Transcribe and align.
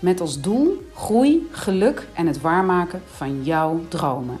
Met 0.00 0.20
als 0.20 0.40
doel 0.40 0.82
groei, 0.94 1.48
geluk 1.50 2.08
en 2.14 2.26
het 2.26 2.40
waarmaken 2.40 3.02
van 3.06 3.44
jouw 3.44 3.80
dromen. 3.88 4.38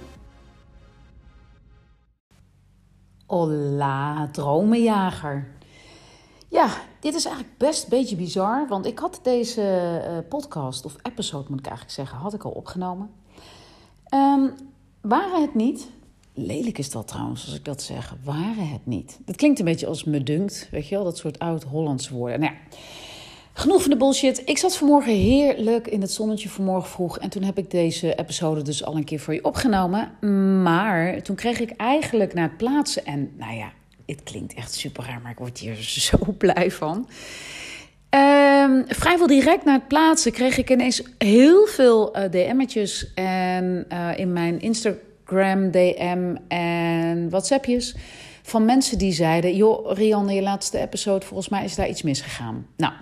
Hola, 3.26 4.28
dromenjager. 4.32 5.48
Ja, 6.48 6.68
dit 7.00 7.14
is 7.14 7.24
eigenlijk 7.24 7.58
best 7.58 7.82
een 7.82 7.88
beetje 7.88 8.16
bizar, 8.16 8.68
want 8.68 8.86
ik 8.86 8.98
had 8.98 9.20
deze 9.22 9.62
uh, 10.08 10.28
podcast, 10.28 10.84
of 10.84 10.96
episode 11.02 11.46
moet 11.48 11.58
ik 11.58 11.66
eigenlijk 11.66 11.96
zeggen, 11.96 12.18
had 12.18 12.34
ik 12.34 12.44
al 12.44 12.50
opgenomen. 12.50 13.10
Um, 14.14 14.54
waren 15.00 15.40
het 15.40 15.54
niet, 15.54 15.88
lelijk 16.34 16.78
is 16.78 16.90
dat 16.90 17.08
trouwens 17.08 17.44
als 17.44 17.54
ik 17.54 17.64
dat 17.64 17.82
zeg, 17.82 18.14
waren 18.24 18.68
het 18.68 18.86
niet. 18.86 19.18
Dat 19.24 19.36
klinkt 19.36 19.58
een 19.58 19.64
beetje 19.64 19.86
als 19.86 20.04
me 20.04 20.22
dunkt, 20.22 20.68
weet 20.70 20.88
je 20.88 20.94
wel, 20.94 21.04
dat 21.04 21.18
soort 21.18 21.38
oud-Hollands 21.38 22.08
woorden. 22.08 22.40
Nou 22.40 22.52
ja, 22.52 22.76
Genoeg 23.52 23.82
van 23.82 23.90
de 23.90 23.96
bullshit. 23.96 24.42
Ik 24.44 24.58
zat 24.58 24.76
vanmorgen 24.76 25.12
heerlijk 25.12 25.86
in 25.86 26.00
het 26.00 26.12
zonnetje 26.12 26.48
vanmorgen 26.48 26.90
vroeg. 26.90 27.18
En 27.18 27.30
toen 27.30 27.42
heb 27.42 27.58
ik 27.58 27.70
deze 27.70 28.14
episode 28.14 28.62
dus 28.62 28.84
al 28.84 28.96
een 28.96 29.04
keer 29.04 29.20
voor 29.20 29.34
je 29.34 29.44
opgenomen. 29.44 30.10
Maar 30.62 31.22
toen 31.22 31.36
kreeg 31.36 31.60
ik 31.60 31.70
eigenlijk 31.70 32.34
naar 32.34 32.48
het 32.48 32.56
plaatsen. 32.56 33.04
En 33.04 33.32
nou 33.36 33.56
ja, 33.56 33.72
het 34.06 34.22
klinkt 34.22 34.54
echt 34.54 34.74
super 34.74 35.04
raar, 35.04 35.20
maar 35.22 35.30
ik 35.32 35.38
word 35.38 35.58
hier 35.58 35.76
zo 36.10 36.18
blij 36.38 36.70
van. 36.70 37.08
Um, 38.14 38.84
vrijwel 38.88 39.26
direct 39.26 39.64
na 39.64 39.72
het 39.72 39.88
plaatsen 39.88 40.32
kreeg 40.32 40.58
ik 40.58 40.70
ineens 40.70 41.02
heel 41.18 41.66
veel 41.66 42.18
uh, 42.18 42.24
DM'tjes. 42.30 43.14
En 43.14 43.86
uh, 43.92 44.18
in 44.18 44.32
mijn 44.32 44.60
Instagram 44.60 45.70
DM 45.70 46.36
en 46.48 47.30
WhatsAppjes 47.30 47.94
van 48.42 48.64
mensen 48.64 48.98
die 48.98 49.12
zeiden: 49.12 49.56
Joh, 49.56 49.92
Rianne, 49.92 50.32
je 50.32 50.42
laatste 50.42 50.78
episode, 50.78 51.26
volgens 51.26 51.48
mij 51.48 51.64
is 51.64 51.74
daar 51.74 51.88
iets 51.88 52.02
misgegaan. 52.02 52.66
Nou, 52.76 52.92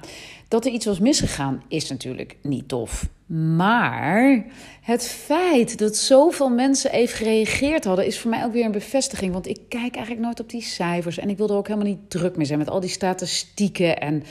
dat 0.49 0.67
er 0.67 0.73
iets 0.73 0.87
was 0.87 0.99
misgegaan 0.99 1.63
is 1.69 1.89
natuurlijk 1.89 2.37
niet 2.43 2.69
tof. 2.69 3.09
Maar 3.57 4.47
het 4.81 5.07
feit 5.09 5.79
dat 5.79 5.97
zoveel 5.97 6.49
mensen 6.49 6.93
even 6.93 7.17
gereageerd 7.17 7.85
hadden, 7.85 8.07
is 8.07 8.19
voor 8.19 8.31
mij 8.31 8.45
ook 8.45 8.53
weer 8.53 8.65
een 8.65 8.73
bevestiging. 8.73 9.33
Want 9.33 9.47
ik 9.47 9.61
kijk 9.69 9.95
eigenlijk 9.95 10.25
nooit 10.25 10.41
op 10.41 10.51
die 10.51 10.63
cijfers. 10.63 11.19
En 11.19 11.29
ik 11.29 11.37
wil 11.37 11.49
er 11.49 11.57
ook 11.57 11.67
helemaal 11.67 11.89
niet 11.89 12.11
druk 12.11 12.37
mee 12.37 12.47
zijn 12.47 12.59
met 12.59 12.71
al 12.71 12.81
die 12.81 12.91
statistieken. 12.91 14.01
En 14.01 14.23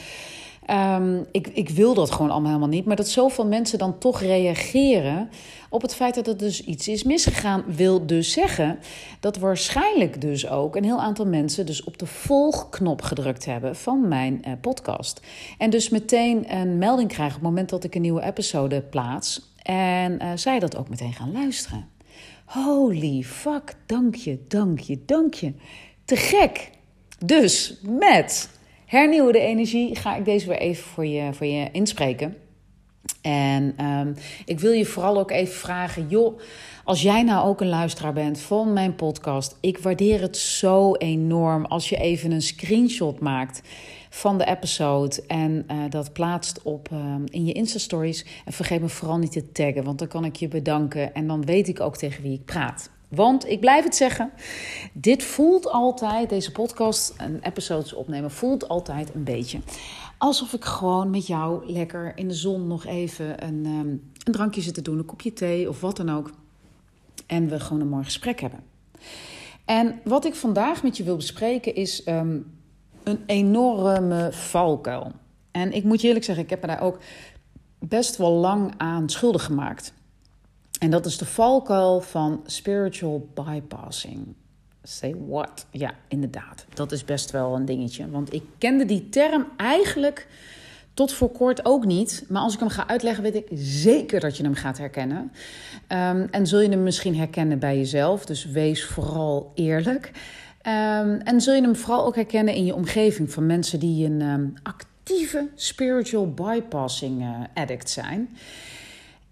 um, 0.70 1.26
ik, 1.32 1.48
ik 1.48 1.70
wil 1.70 1.94
dat 1.94 2.12
gewoon 2.12 2.32
allemaal 2.32 2.52
helemaal 2.52 2.76
niet. 2.76 2.86
Maar 2.86 2.96
dat 2.96 3.10
zoveel 3.10 3.46
mensen 3.46 3.78
dan 3.78 3.98
toch 3.98 4.22
reageren 4.22 5.30
op 5.70 5.82
het 5.82 5.96
feit 5.96 6.16
dat 6.16 6.28
er 6.28 6.38
dus 6.38 6.64
iets 6.64 6.88
is 6.88 7.04
misgegaan, 7.04 7.64
wil 7.68 8.06
dus 8.06 8.32
zeggen 8.32 8.80
dat 9.20 9.38
waarschijnlijk 9.38 10.22
dus 10.22 10.50
ook 10.50 10.76
een 10.76 10.84
heel 10.84 11.02
aantal 11.02 11.26
mensen 11.26 11.66
dus 11.66 11.84
op 11.84 11.98
de 11.98 12.06
volgknop 12.06 13.02
gedrukt 13.02 13.46
hebben 13.46 13.76
van 13.76 14.08
mijn 14.08 14.42
uh, 14.48 14.54
podcast. 14.62 15.22
En 15.58 15.70
dus 15.70 15.90
meteen 15.90 16.56
een 16.56 16.78
melding 16.78 17.10
krijgen 17.10 17.36
op 17.36 17.42
het 17.42 17.50
moment 17.50 17.70
dat 17.70 17.84
ik 17.84 17.96
een 17.96 18.02
nieuwe 18.02 18.24
episode 18.24 18.82
plaats. 18.82 19.54
En 19.62 20.20
uh, 20.22 20.32
zij 20.36 20.60
dat 20.60 20.78
ook 20.78 20.90
meteen 20.90 21.14
gaan 21.14 21.32
luisteren. 21.32 21.88
Holy 22.46 23.24
fuck, 23.24 23.76
dank 23.86 24.16
je, 24.16 24.40
dank 24.48 24.80
je, 24.80 25.00
dank 25.06 25.34
je. 25.34 25.54
Te 26.06 26.16
gek. 26.16 26.70
Dus 27.26 27.80
met 27.82 28.50
hernieuwde 28.88 29.40
energie 29.40 29.96
ga 29.96 30.16
ik 30.16 30.26
deze 30.26 30.48
weer 30.48 30.58
even 30.58 30.84
voor 30.84 31.06
je, 31.06 31.34
voor 31.34 31.46
je 31.46 31.72
inspreken. 31.72 32.36
En 33.22 33.86
um, 33.86 34.16
ik 34.46 34.60
wil 34.60 34.72
je 34.72 34.86
vooral 34.86 35.20
ook 35.20 35.32
even 35.32 35.54
vragen, 35.54 36.08
joh, 36.08 36.40
als 36.84 37.02
jij 37.02 37.24
nou 37.24 37.48
ook 37.48 37.62
een 37.62 37.70
luisteraar 37.70 38.14
bent 38.14 38.40
van 38.40 38.74
mijn 38.74 38.96
podcast, 38.96 39.58
ik 39.62 39.78
waardeer 39.78 40.22
het 40.22 40.38
zo 40.38 40.96
enorm 40.96 41.66
als 41.66 41.90
je 41.90 41.98
even 41.98 42.32
een 42.32 42.42
screenshot 42.42 43.20
maakt 43.20 43.62
van 44.10 44.38
de 44.38 44.46
episode 44.46 45.24
en 45.28 45.66
uh, 45.72 45.78
dat 45.90 46.14
plaatst 46.14 46.62
op 46.62 46.90
uh, 46.94 47.16
in 47.26 47.46
je 47.46 47.54
Insta 47.54 47.80
Stories. 47.80 48.26
En 48.46 48.54
vergeet 48.54 48.82
me 48.82 48.90
vooral 48.90 49.18
niet 49.18 49.32
te 49.32 49.52
taggen, 49.52 49.84
want 49.84 50.00
dan 50.00 50.08
kan 50.08 50.26
ik 50.26 50.36
je 50.36 50.48
bedanken 50.48 51.14
en 51.14 51.28
dan 51.28 51.46
weet 51.46 51.68
ik 51.68 51.80
ook 51.80 51.98
tegen 51.98 52.24
wie 52.24 52.34
ik 52.34 52.46
praat. 52.46 52.90
Want 53.08 53.48
ik 53.48 53.60
blijf 53.60 53.84
het 53.84 53.96
zeggen, 53.96 54.32
dit 54.94 55.24
voelt 55.24 55.70
altijd, 55.70 56.30
deze 56.30 56.52
podcast 56.52 57.14
en 57.18 57.40
episodes 57.42 57.94
opnemen, 57.94 58.32
voelt 58.32 58.68
altijd 58.68 59.16
een 59.16 59.24
beetje 59.24 59.60
alsof 60.18 60.54
ik 60.54 60.66
gewoon 60.66 61.10
met 61.10 61.28
jou 61.28 61.72
lekker 61.72 62.12
in 62.16 62.28
de 62.28 62.34
zon 62.34 62.68
nog 62.68 62.86
even 62.86 63.44
een, 63.44 63.66
um, 63.66 64.12
een 64.24 64.34
drankje 64.34 64.62
zit 64.62 64.74
te 64.74 64.82
doen, 64.82 64.98
een 64.98 65.06
kopje 65.06 65.34
thee 65.34 65.70
of 65.70 65.82
wat 65.82 65.98
dan 65.98 66.10
ook. 66.10 66.32
En 67.26 67.50
we 67.50 67.60
gewoon 67.60 67.82
een 67.82 67.90
mooi 67.90 68.04
gesprek 68.04 68.40
hebben. 68.40 68.60
En 69.66 70.00
wat 70.04 70.26
ik 70.26 70.36
vandaag 70.36 70.84
met 70.84 70.98
je 70.98 71.04
wil 71.04 71.16
bespreken 71.16 71.76
is 71.76 72.08
um, 72.08 72.60
een 73.04 73.20
enorme 73.26 74.30
valkuil. 74.32 75.12
En 75.52 75.74
ik 75.74 75.84
moet 75.84 76.02
je 76.02 76.08
eerlijk 76.08 76.26
zeggen, 76.26 76.44
ik 76.44 76.50
heb 76.50 76.62
me 76.62 76.68
daar 76.68 76.82
ook 76.82 77.00
best 77.80 78.18
wel 78.18 78.32
lang 78.32 78.74
aan 78.78 79.10
schuldig 79.10 79.44
gemaakt. 79.44 79.94
En 80.80 80.90
dat 80.90 81.06
is 81.06 81.18
de 81.18 81.26
valkuil 81.26 82.02
van 82.02 82.44
spiritual 82.46 83.30
bypassing. 83.34 84.36
Say 84.84 85.16
what? 85.28 85.66
Ja, 85.72 85.94
inderdaad. 86.08 86.66
Dat 86.74 86.92
is 86.92 87.06
best 87.06 87.32
wel 87.32 87.56
een 87.56 87.66
dingetje. 87.66 88.10
Want 88.10 88.34
ik 88.34 88.44
kende 88.58 88.86
die 88.86 89.10
term 89.10 89.46
eigenlijk 89.58 90.28
tot 90.94 91.14
voor 91.14 91.32
kort 91.32 91.66
ook 91.66 91.86
niet. 91.86 92.26
Maar 92.30 92.42
als 92.42 92.54
ik 92.54 92.60
hem 92.60 92.70
ga 92.70 92.88
uitleggen, 92.88 93.24
weet 93.24 93.36
ik 93.36 93.48
zeker 93.54 94.20
dat 94.20 94.38
je 94.38 94.44
hem 94.44 94.54
gaat 94.54 94.78
herkennen. 94.78 95.32
Um, 95.88 96.28
en 96.32 96.48
zul 96.48 96.60
je 96.60 96.70
hem 96.70 96.84
misschien 96.84 97.16
herkennen 97.16 97.60
bij 97.60 97.78
jezelf. 97.78 98.26
Dus 98.26 98.46
wees 98.46 98.86
vooral 98.86 99.52
eerlijk. 99.56 100.12
Um, 100.68 101.20
en 101.20 101.42
zul 101.42 101.54
je 101.54 101.62
hem 101.62 101.76
vooral 101.76 102.06
ook 102.06 102.16
herkennen 102.16 102.54
in 102.54 102.66
je 102.66 102.76
omgeving 102.76 103.32
van 103.32 103.46
mensen 103.46 103.80
die 103.80 104.06
een 104.06 104.22
um, 104.22 104.54
actieve 104.64 105.48
spiritual 105.56 106.34
bypassing 106.34 107.22
uh, 107.22 107.30
addict 107.54 107.90
zijn. 107.90 108.38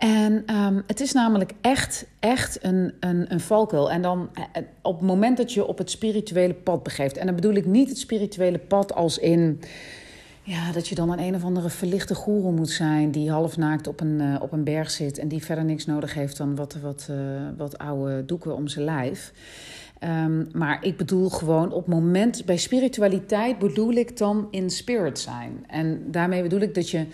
En 0.06 0.56
um, 0.56 0.84
het 0.88 1.00
is 1.00 1.12
namelijk 1.12 1.52
echt, 1.62 2.06
echt 2.20 2.64
een, 2.64 2.94
een, 3.00 3.26
een 3.34 3.40
valkuil. 3.40 3.92
En 3.92 4.02
dan 4.02 4.30
eh, 4.34 4.64
op 4.82 4.98
het 4.98 5.08
moment 5.08 5.38
dat 5.38 5.54
je 5.54 5.66
op 5.66 5.78
het 5.78 5.92
spirituele 5.92 6.54
pad 6.54 6.84
begeeft. 6.84 7.18
En 7.18 7.26
dan 7.26 7.36
bedoel 7.36 7.54
ik 7.54 7.66
niet 7.66 7.90
het 7.90 7.98
spirituele 7.98 8.58
pad 8.58 8.94
als 8.94 9.18
in. 9.18 9.62
Ja, 10.44 10.72
dat 10.72 10.88
je 10.88 10.96
dan 10.96 11.12
een 11.12 11.20
een 11.20 11.36
of 11.36 11.44
andere 11.44 11.70
verlichte 11.70 12.16
goeroe 12.16 12.52
moet 12.52 12.70
zijn. 12.70 13.12
die 13.12 13.32
halfnaakt 13.32 13.88
op 13.88 14.02
een, 14.02 14.22
uh, 14.22 14.36
op 14.42 14.52
een 14.52 14.64
berg 14.64 14.92
zit. 14.92 15.18
en 15.18 15.28
die 15.28 15.44
verder 15.44 15.66
niks 15.66 15.86
nodig 15.86 16.14
heeft 16.14 16.38
dan 16.38 16.56
wat, 16.56 16.78
wat, 16.82 17.10
wat 17.58 17.78
oude 17.78 18.26
doeken 18.26 18.56
om 18.56 18.68
zijn 18.68 18.86
lijf. 18.86 19.34
Um, 20.04 20.48
maar 20.52 20.86
ik 20.86 20.98
bedoel 20.98 21.30
gewoon 21.30 21.72
op 21.72 21.88
moment. 21.88 22.46
bij 22.46 22.58
spiritualiteit 22.58 23.60
bedoel 23.60 23.92
ik 23.92 24.18
dan 24.18 24.48
in 24.52 24.70
spirit 24.70 25.20
zijn. 25.20 25.66
En 25.68 26.12
daarmee 26.12 26.42
bedoel 26.42 26.62
ik 26.62 26.76
dat 26.76 26.90
je 26.90 27.06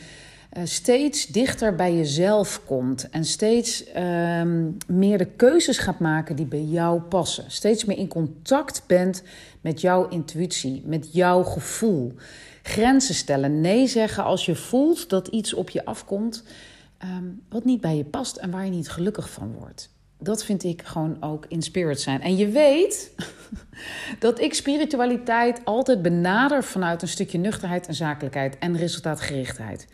steeds 0.63 1.25
dichter 1.25 1.75
bij 1.75 1.95
jezelf 1.95 2.61
komt 2.65 3.09
en 3.09 3.25
steeds 3.25 3.83
um, 3.97 4.77
meer 4.87 5.17
de 5.17 5.25
keuzes 5.25 5.77
gaat 5.77 5.99
maken 5.99 6.35
die 6.35 6.45
bij 6.45 6.63
jou 6.63 7.01
passen. 7.01 7.51
Steeds 7.51 7.85
meer 7.85 7.97
in 7.97 8.07
contact 8.07 8.83
bent 8.87 9.23
met 9.61 9.81
jouw 9.81 10.07
intuïtie, 10.07 10.83
met 10.85 11.13
jouw 11.13 11.43
gevoel. 11.43 12.13
Grenzen 12.61 13.15
stellen, 13.15 13.61
nee 13.61 13.87
zeggen 13.87 14.23
als 14.23 14.45
je 14.45 14.55
voelt 14.55 15.09
dat 15.09 15.27
iets 15.27 15.53
op 15.53 15.69
je 15.69 15.85
afkomt 15.85 16.43
um, 17.03 17.41
wat 17.49 17.65
niet 17.65 17.81
bij 17.81 17.97
je 17.97 18.05
past 18.05 18.37
en 18.37 18.51
waar 18.51 18.65
je 18.65 18.71
niet 18.71 18.89
gelukkig 18.89 19.29
van 19.29 19.53
wordt. 19.53 19.89
Dat 20.23 20.43
vind 20.43 20.63
ik 20.63 20.81
gewoon 20.83 21.17
ook 21.19 21.45
in 21.47 21.61
spirit 21.61 22.01
zijn. 22.01 22.21
En 22.21 22.37
je 22.37 22.47
weet 22.47 23.11
dat 24.19 24.39
ik 24.39 24.53
spiritualiteit 24.53 25.61
altijd 25.63 26.01
benader 26.01 26.63
vanuit 26.63 27.01
een 27.01 27.07
stukje 27.07 27.37
nuchterheid 27.37 27.87
en 27.87 27.93
zakelijkheid 27.93 28.57
en 28.59 28.77
resultaatgerichtheid. 28.77 29.87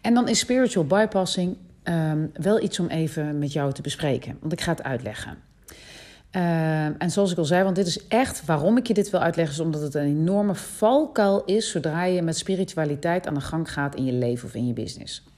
En 0.00 0.14
dan 0.14 0.28
is 0.28 0.38
spiritual 0.38 0.86
bypassing 0.86 1.56
um, 1.84 2.30
wel 2.32 2.62
iets 2.62 2.78
om 2.78 2.86
even 2.86 3.38
met 3.38 3.52
jou 3.52 3.72
te 3.72 3.82
bespreken, 3.82 4.36
want 4.40 4.52
ik 4.52 4.60
ga 4.60 4.70
het 4.70 4.82
uitleggen. 4.82 5.38
Uh, 6.36 6.84
en 6.84 7.10
zoals 7.10 7.32
ik 7.32 7.38
al 7.38 7.44
zei, 7.44 7.64
want 7.64 7.76
dit 7.76 7.86
is 7.86 8.06
echt 8.06 8.44
waarom 8.44 8.76
ik 8.76 8.86
je 8.86 8.94
dit 8.94 9.10
wil 9.10 9.20
uitleggen, 9.20 9.54
is 9.54 9.60
omdat 9.60 9.80
het 9.80 9.94
een 9.94 10.06
enorme 10.06 10.54
valkuil 10.54 11.44
is 11.44 11.70
zodra 11.70 12.04
je 12.04 12.22
met 12.22 12.36
spiritualiteit 12.36 13.26
aan 13.26 13.34
de 13.34 13.40
gang 13.40 13.72
gaat 13.72 13.94
in 13.94 14.04
je 14.04 14.12
leven 14.12 14.48
of 14.48 14.54
in 14.54 14.66
je 14.66 14.72
business. 14.72 15.33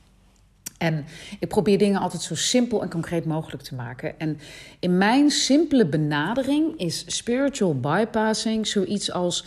En 0.78 1.04
ik 1.40 1.48
probeer 1.48 1.78
dingen 1.78 2.00
altijd 2.00 2.22
zo 2.22 2.34
simpel 2.34 2.82
en 2.82 2.90
concreet 2.90 3.24
mogelijk 3.24 3.62
te 3.62 3.74
maken. 3.74 4.18
En 4.18 4.38
in 4.80 4.98
mijn 4.98 5.30
simpele 5.30 5.86
benadering 5.86 6.78
is 6.78 7.04
spiritual 7.06 7.80
bypassing 7.80 8.66
zoiets 8.66 9.12
als 9.12 9.44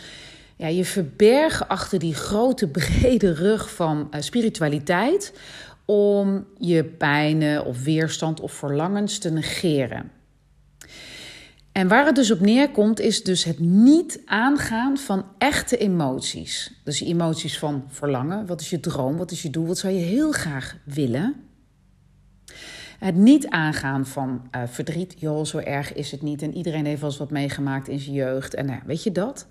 ja, 0.56 0.66
je 0.66 0.84
verbergen 0.84 1.68
achter 1.68 1.98
die 1.98 2.14
grote 2.14 2.68
brede 2.68 3.32
rug 3.32 3.74
van 3.74 4.08
uh, 4.10 4.20
spiritualiteit 4.20 5.32
om 5.84 6.46
je 6.58 6.84
pijnen 6.84 7.64
of 7.64 7.82
weerstand 7.84 8.40
of 8.40 8.52
verlangens 8.52 9.18
te 9.18 9.30
negeren. 9.30 10.19
En 11.72 11.88
waar 11.88 12.06
het 12.06 12.14
dus 12.14 12.30
op 12.30 12.40
neerkomt, 12.40 13.00
is 13.00 13.22
dus 13.22 13.44
het 13.44 13.58
niet 13.58 14.20
aangaan 14.24 14.98
van 14.98 15.24
echte 15.38 15.76
emoties. 15.76 16.80
Dus 16.84 17.00
emoties 17.00 17.58
van 17.58 17.84
verlangen, 17.88 18.46
wat 18.46 18.60
is 18.60 18.70
je 18.70 18.80
droom, 18.80 19.16
wat 19.16 19.30
is 19.30 19.42
je 19.42 19.50
doel, 19.50 19.66
wat 19.66 19.78
zou 19.78 19.92
je 19.92 20.00
heel 20.00 20.32
graag 20.32 20.76
willen. 20.84 21.34
Het 22.98 23.14
niet 23.14 23.48
aangaan 23.48 24.06
van 24.06 24.48
uh, 24.56 24.62
verdriet, 24.66 25.14
joh, 25.18 25.44
zo 25.44 25.58
erg 25.58 25.92
is 25.92 26.10
het 26.10 26.22
niet. 26.22 26.42
En 26.42 26.54
iedereen 26.54 26.86
heeft 26.86 27.00
wel 27.00 27.10
eens 27.10 27.18
wat 27.18 27.30
meegemaakt 27.30 27.88
in 27.88 27.98
zijn 27.98 28.14
jeugd. 28.14 28.54
En 28.54 28.66
nou, 28.66 28.80
weet 28.86 29.02
je 29.02 29.12
dat? 29.12 29.46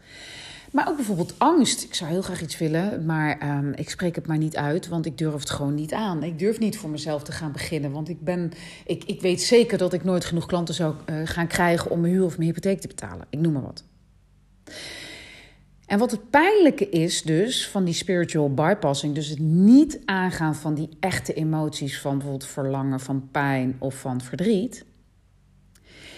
Maar 0.72 0.88
ook 0.88 0.96
bijvoorbeeld 0.96 1.34
angst. 1.38 1.84
Ik 1.84 1.94
zou 1.94 2.10
heel 2.10 2.22
graag 2.22 2.42
iets 2.42 2.58
willen, 2.58 3.06
maar 3.06 3.58
um, 3.58 3.74
ik 3.74 3.90
spreek 3.90 4.16
het 4.16 4.28
maar 4.28 4.38
niet 4.38 4.56
uit, 4.56 4.88
want 4.88 5.06
ik 5.06 5.18
durf 5.18 5.34
het 5.34 5.50
gewoon 5.50 5.76
niet 5.76 5.94
aan. 5.94 6.24
Ik 6.24 6.40
durf 6.40 6.60
niet 6.60 6.78
voor 6.78 6.90
mezelf 6.90 7.24
te 7.24 7.32
gaan 7.32 7.52
beginnen, 7.52 7.92
want 7.92 8.10
ik, 8.10 8.22
ben, 8.22 8.52
ik, 8.86 9.04
ik 9.04 9.22
weet 9.22 9.42
zeker 9.42 9.78
dat 9.78 9.94
ik 9.94 10.04
nooit 10.04 10.26
genoeg 10.26 10.46
klanten 10.46 10.76
zou 10.76 10.96
uh, 11.10 11.22
gaan 11.24 11.48
krijgen 11.48 11.92
om 11.92 12.00
mijn 12.00 12.14
huur 12.14 12.26
of 12.26 12.38
mijn 12.38 12.50
hypotheek 12.50 12.82
te 12.82 12.88
betalen. 12.88 13.26
Ik 13.30 13.40
noem 13.40 13.54
maar 13.54 13.62
wat. 13.62 13.84
En 15.86 16.00
wat 16.00 16.12
het 16.12 16.30
pijnlijke 16.30 16.90
is 16.90 17.22
dus 17.22 17.68
van 17.68 17.84
die 17.84 17.94
spiritual 17.94 18.54
bypassing, 18.54 19.16
dus 19.16 19.28
het 19.28 19.40
niet 19.40 20.00
aangaan 20.06 20.56
van 20.56 20.74
die 20.74 20.90
echte 21.00 21.34
emoties 21.34 22.00
van 22.00 22.14
bijvoorbeeld 22.14 22.50
verlangen, 22.50 23.00
van 23.00 23.30
pijn 23.32 23.76
of 23.80 23.96
van 23.96 24.22
verdriet, 24.22 24.86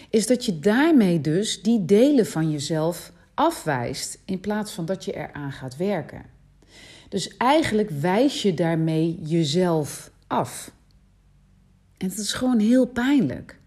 is 0.09 0.27
dat 0.27 0.45
je 0.45 0.59
daarmee 0.59 1.21
dus 1.21 1.61
die 1.61 1.85
delen 1.85 2.25
van 2.25 2.51
jezelf 2.51 3.11
afwijst 3.41 4.21
in 4.25 4.39
plaats 4.39 4.71
van 4.71 4.85
dat 4.85 5.05
je 5.05 5.13
eraan 5.13 5.51
gaat 5.51 5.77
werken. 5.77 6.25
Dus 7.09 7.37
eigenlijk 7.37 7.89
wijs 7.89 8.41
je 8.41 8.53
daarmee 8.53 9.19
jezelf 9.21 10.11
af. 10.27 10.71
En 11.97 12.07
dat 12.07 12.17
is 12.17 12.33
gewoon 12.33 12.59
heel 12.59 12.85
pijnlijk. 12.85 13.59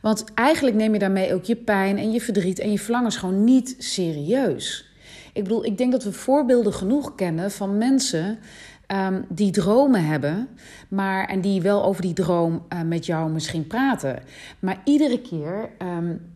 Want 0.00 0.24
eigenlijk 0.34 0.76
neem 0.76 0.92
je 0.92 0.98
daarmee 0.98 1.34
ook 1.34 1.44
je 1.44 1.56
pijn 1.56 1.98
en 1.98 2.12
je 2.12 2.20
verdriet 2.20 2.58
en 2.58 2.70
je 2.70 2.78
verlangens 2.78 3.16
gewoon 3.16 3.44
niet 3.44 3.74
serieus. 3.78 4.90
Ik 5.32 5.42
bedoel, 5.42 5.64
ik 5.64 5.78
denk 5.78 5.92
dat 5.92 6.04
we 6.04 6.12
voorbeelden 6.12 6.72
genoeg 6.72 7.14
kennen 7.14 7.50
van 7.50 7.78
mensen 7.78 8.38
um, 8.86 9.24
die 9.28 9.50
dromen 9.50 10.04
hebben, 10.04 10.48
maar, 10.88 11.28
en 11.28 11.40
die 11.40 11.62
wel 11.62 11.84
over 11.84 12.02
die 12.02 12.14
droom 12.14 12.66
uh, 12.68 12.82
met 12.82 13.06
jou 13.06 13.30
misschien 13.30 13.66
praten. 13.66 14.22
Maar 14.58 14.80
iedere 14.84 15.20
keer 15.20 15.70
um, 15.78 16.32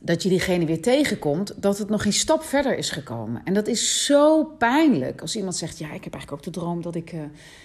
dat 0.00 0.22
je 0.22 0.28
diegene 0.28 0.64
weer 0.64 0.82
tegenkomt, 0.82 1.62
dat 1.62 1.78
het 1.78 1.88
nog 1.88 2.02
geen 2.02 2.12
stap 2.12 2.42
verder 2.42 2.78
is 2.78 2.90
gekomen. 2.90 3.40
En 3.44 3.54
dat 3.54 3.66
is 3.66 4.04
zo 4.04 4.44
pijnlijk 4.44 5.20
als 5.20 5.36
iemand 5.36 5.56
zegt: 5.56 5.78
Ja, 5.78 5.92
ik 5.92 6.04
heb 6.04 6.12
eigenlijk 6.12 6.32
ook 6.32 6.42
de 6.42 6.60
droom 6.60 6.82
dat 6.82 6.94
ik, 6.94 7.12
uh, 7.12 7.20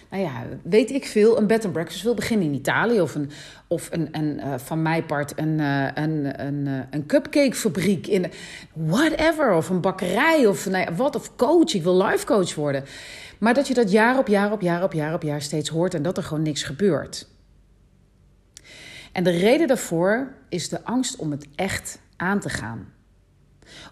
nou 0.10 0.24
ja, 0.24 0.46
weet 0.62 0.92
ik 0.92 1.06
veel, 1.06 1.38
een 1.38 1.48
bed 1.48 1.64
and 1.64 1.74
breakfast 1.74 2.04
wil 2.04 2.14
beginnen 2.14 2.48
in 2.48 2.54
Italië. 2.54 3.02
Of, 3.02 3.16
een, 3.16 3.30
of 3.68 3.90
een, 3.92 4.08
een, 4.12 4.38
uh, 4.38 4.54
van 4.58 4.82
mij 4.82 5.04
part 5.04 5.34
een, 5.36 5.60
uh, 5.60 5.88
een, 5.94 6.46
een, 6.46 6.86
een 6.90 7.06
cupcakefabriek 7.06 8.08
in 8.08 8.32
whatever. 8.74 9.54
Of 9.54 9.70
een 9.70 9.82
bakkerij 9.82 10.46
of 10.48 10.66
nou 10.70 10.84
ja, 10.84 10.96
wat. 10.96 11.16
Of 11.16 11.36
coach, 11.36 11.74
ik 11.74 11.84
wil 11.84 12.04
life 12.04 12.26
coach 12.26 12.56
worden. 12.56 12.84
Maar 13.40 13.54
dat 13.54 13.68
je 13.68 13.74
dat 13.74 13.92
jaar 13.92 14.18
op 14.18 14.28
jaar 14.28 14.52
op 14.52 14.62
jaar 14.62 14.84
op 14.84 14.94
jaar 14.94 15.14
op 15.14 15.22
jaar 15.22 15.42
steeds 15.42 15.70
hoort 15.70 15.94
en 15.94 16.02
dat 16.02 16.18
er 16.18 16.24
gewoon 16.24 16.44
niks 16.44 16.64
gebeurt. 16.64 17.28
En 19.12 19.24
de 19.24 19.32
reden 19.32 19.68
daarvoor 19.68 20.34
is 20.50 20.70
de 20.70 20.84
angst 20.84 21.16
om 21.16 21.32
het 21.32 21.48
echt 21.56 22.02
aan 22.24 22.40
te 22.40 22.50
gaan. 22.50 22.94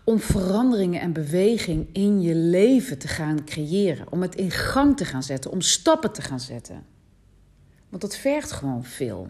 Om 0.03 0.19
veranderingen 0.19 1.01
en 1.01 1.13
beweging 1.13 1.89
in 1.93 2.21
je 2.21 2.35
leven 2.35 2.97
te 2.97 3.07
gaan 3.07 3.43
creëren. 3.45 4.11
Om 4.11 4.21
het 4.21 4.35
in 4.35 4.51
gang 4.51 4.97
te 4.97 5.05
gaan 5.05 5.23
zetten. 5.23 5.51
Om 5.51 5.61
stappen 5.61 6.11
te 6.11 6.21
gaan 6.21 6.39
zetten. 6.39 6.85
Want 7.89 8.01
dat 8.01 8.15
vergt 8.15 8.51
gewoon 8.51 8.83
veel. 8.83 9.29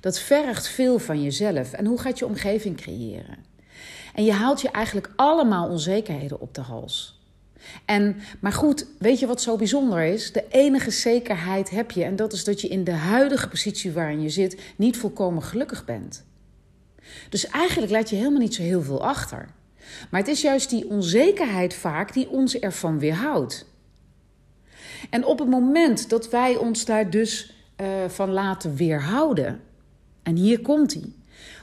Dat 0.00 0.18
vergt 0.18 0.68
veel 0.68 0.98
van 0.98 1.22
jezelf. 1.22 1.72
En 1.72 1.86
hoe 1.86 2.00
gaat 2.00 2.18
je 2.18 2.26
omgeving 2.26 2.76
creëren? 2.76 3.36
En 4.14 4.24
je 4.24 4.32
haalt 4.32 4.60
je 4.60 4.70
eigenlijk 4.70 5.12
allemaal 5.16 5.68
onzekerheden 5.68 6.40
op 6.40 6.54
de 6.54 6.60
hals. 6.60 7.20
En, 7.84 8.16
maar 8.40 8.52
goed, 8.52 8.86
weet 8.98 9.18
je 9.18 9.26
wat 9.26 9.42
zo 9.42 9.56
bijzonder 9.56 10.04
is? 10.04 10.32
De 10.32 10.44
enige 10.48 10.90
zekerheid 10.90 11.70
heb 11.70 11.90
je, 11.90 12.04
en 12.04 12.16
dat 12.16 12.32
is 12.32 12.44
dat 12.44 12.60
je 12.60 12.68
in 12.68 12.84
de 12.84 12.92
huidige 12.92 13.48
positie 13.48 13.92
waarin 13.92 14.22
je 14.22 14.28
zit 14.28 14.60
niet 14.76 14.96
volkomen 14.96 15.42
gelukkig 15.42 15.84
bent. 15.84 16.24
Dus 17.28 17.46
eigenlijk 17.46 17.92
laat 17.92 18.10
je 18.10 18.16
helemaal 18.16 18.40
niet 18.40 18.54
zo 18.54 18.62
heel 18.62 18.82
veel 18.82 19.04
achter. 19.04 19.48
Maar 20.10 20.20
het 20.20 20.28
is 20.28 20.40
juist 20.40 20.70
die 20.70 20.88
onzekerheid 20.88 21.74
vaak 21.74 22.12
die 22.12 22.28
ons 22.28 22.58
ervan 22.58 22.98
weerhoudt. 22.98 23.66
En 25.10 25.24
op 25.24 25.38
het 25.38 25.48
moment 25.48 26.08
dat 26.10 26.30
wij 26.30 26.56
ons 26.56 26.84
daar 26.84 27.10
dus 27.10 27.54
uh, 27.80 27.86
van 28.08 28.30
laten 28.30 28.74
weerhouden, 28.74 29.60
en 30.22 30.36
hier 30.36 30.60
komt 30.60 30.94
hij, 30.94 31.12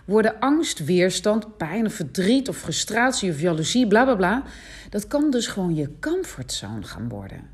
worden 0.05 0.39
angst, 0.39 0.85
weerstand, 0.85 1.57
pijn 1.57 1.85
of 1.85 1.93
verdriet 1.93 2.49
of 2.49 2.57
frustratie 2.57 3.31
of 3.31 3.41
jaloezie, 3.41 3.87
bla 3.87 4.03
bla 4.03 4.15
bla, 4.15 4.43
dat 4.89 5.07
kan 5.07 5.31
dus 5.31 5.47
gewoon 5.47 5.75
je 5.75 5.89
comfortzone 5.99 6.83
gaan 6.83 7.09
worden. 7.09 7.49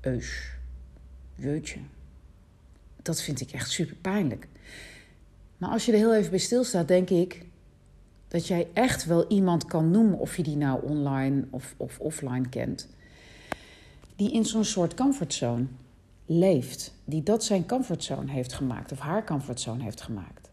Eus, 0.00 0.50
jeutje. 1.34 1.78
Dat 3.02 3.22
vind 3.22 3.40
ik 3.40 3.50
echt 3.50 3.70
super 3.70 3.96
pijnlijk. 3.96 4.46
Maar 5.58 5.70
als 5.70 5.86
je 5.86 5.92
er 5.92 5.98
heel 5.98 6.14
even 6.14 6.30
bij 6.30 6.38
stilstaat, 6.38 6.88
denk 6.88 7.10
ik 7.10 7.46
dat 8.28 8.46
jij 8.46 8.68
echt 8.72 9.04
wel 9.04 9.26
iemand 9.28 9.64
kan 9.64 9.90
noemen, 9.90 10.18
of 10.18 10.36
je 10.36 10.42
die 10.42 10.56
nou 10.56 10.82
online 10.82 11.44
of, 11.50 11.74
of 11.76 11.98
offline 11.98 12.48
kent, 12.48 12.88
die 14.16 14.32
in 14.32 14.44
zo'n 14.44 14.64
soort 14.64 14.94
comfortzone 14.94 15.66
leeft. 16.26 16.94
Die 17.04 17.22
dat 17.22 17.44
zijn 17.44 17.66
comfortzone 17.66 18.30
heeft 18.30 18.52
gemaakt, 18.52 18.92
of 18.92 18.98
haar 18.98 19.26
comfortzone 19.26 19.82
heeft 19.82 20.00
gemaakt. 20.00 20.50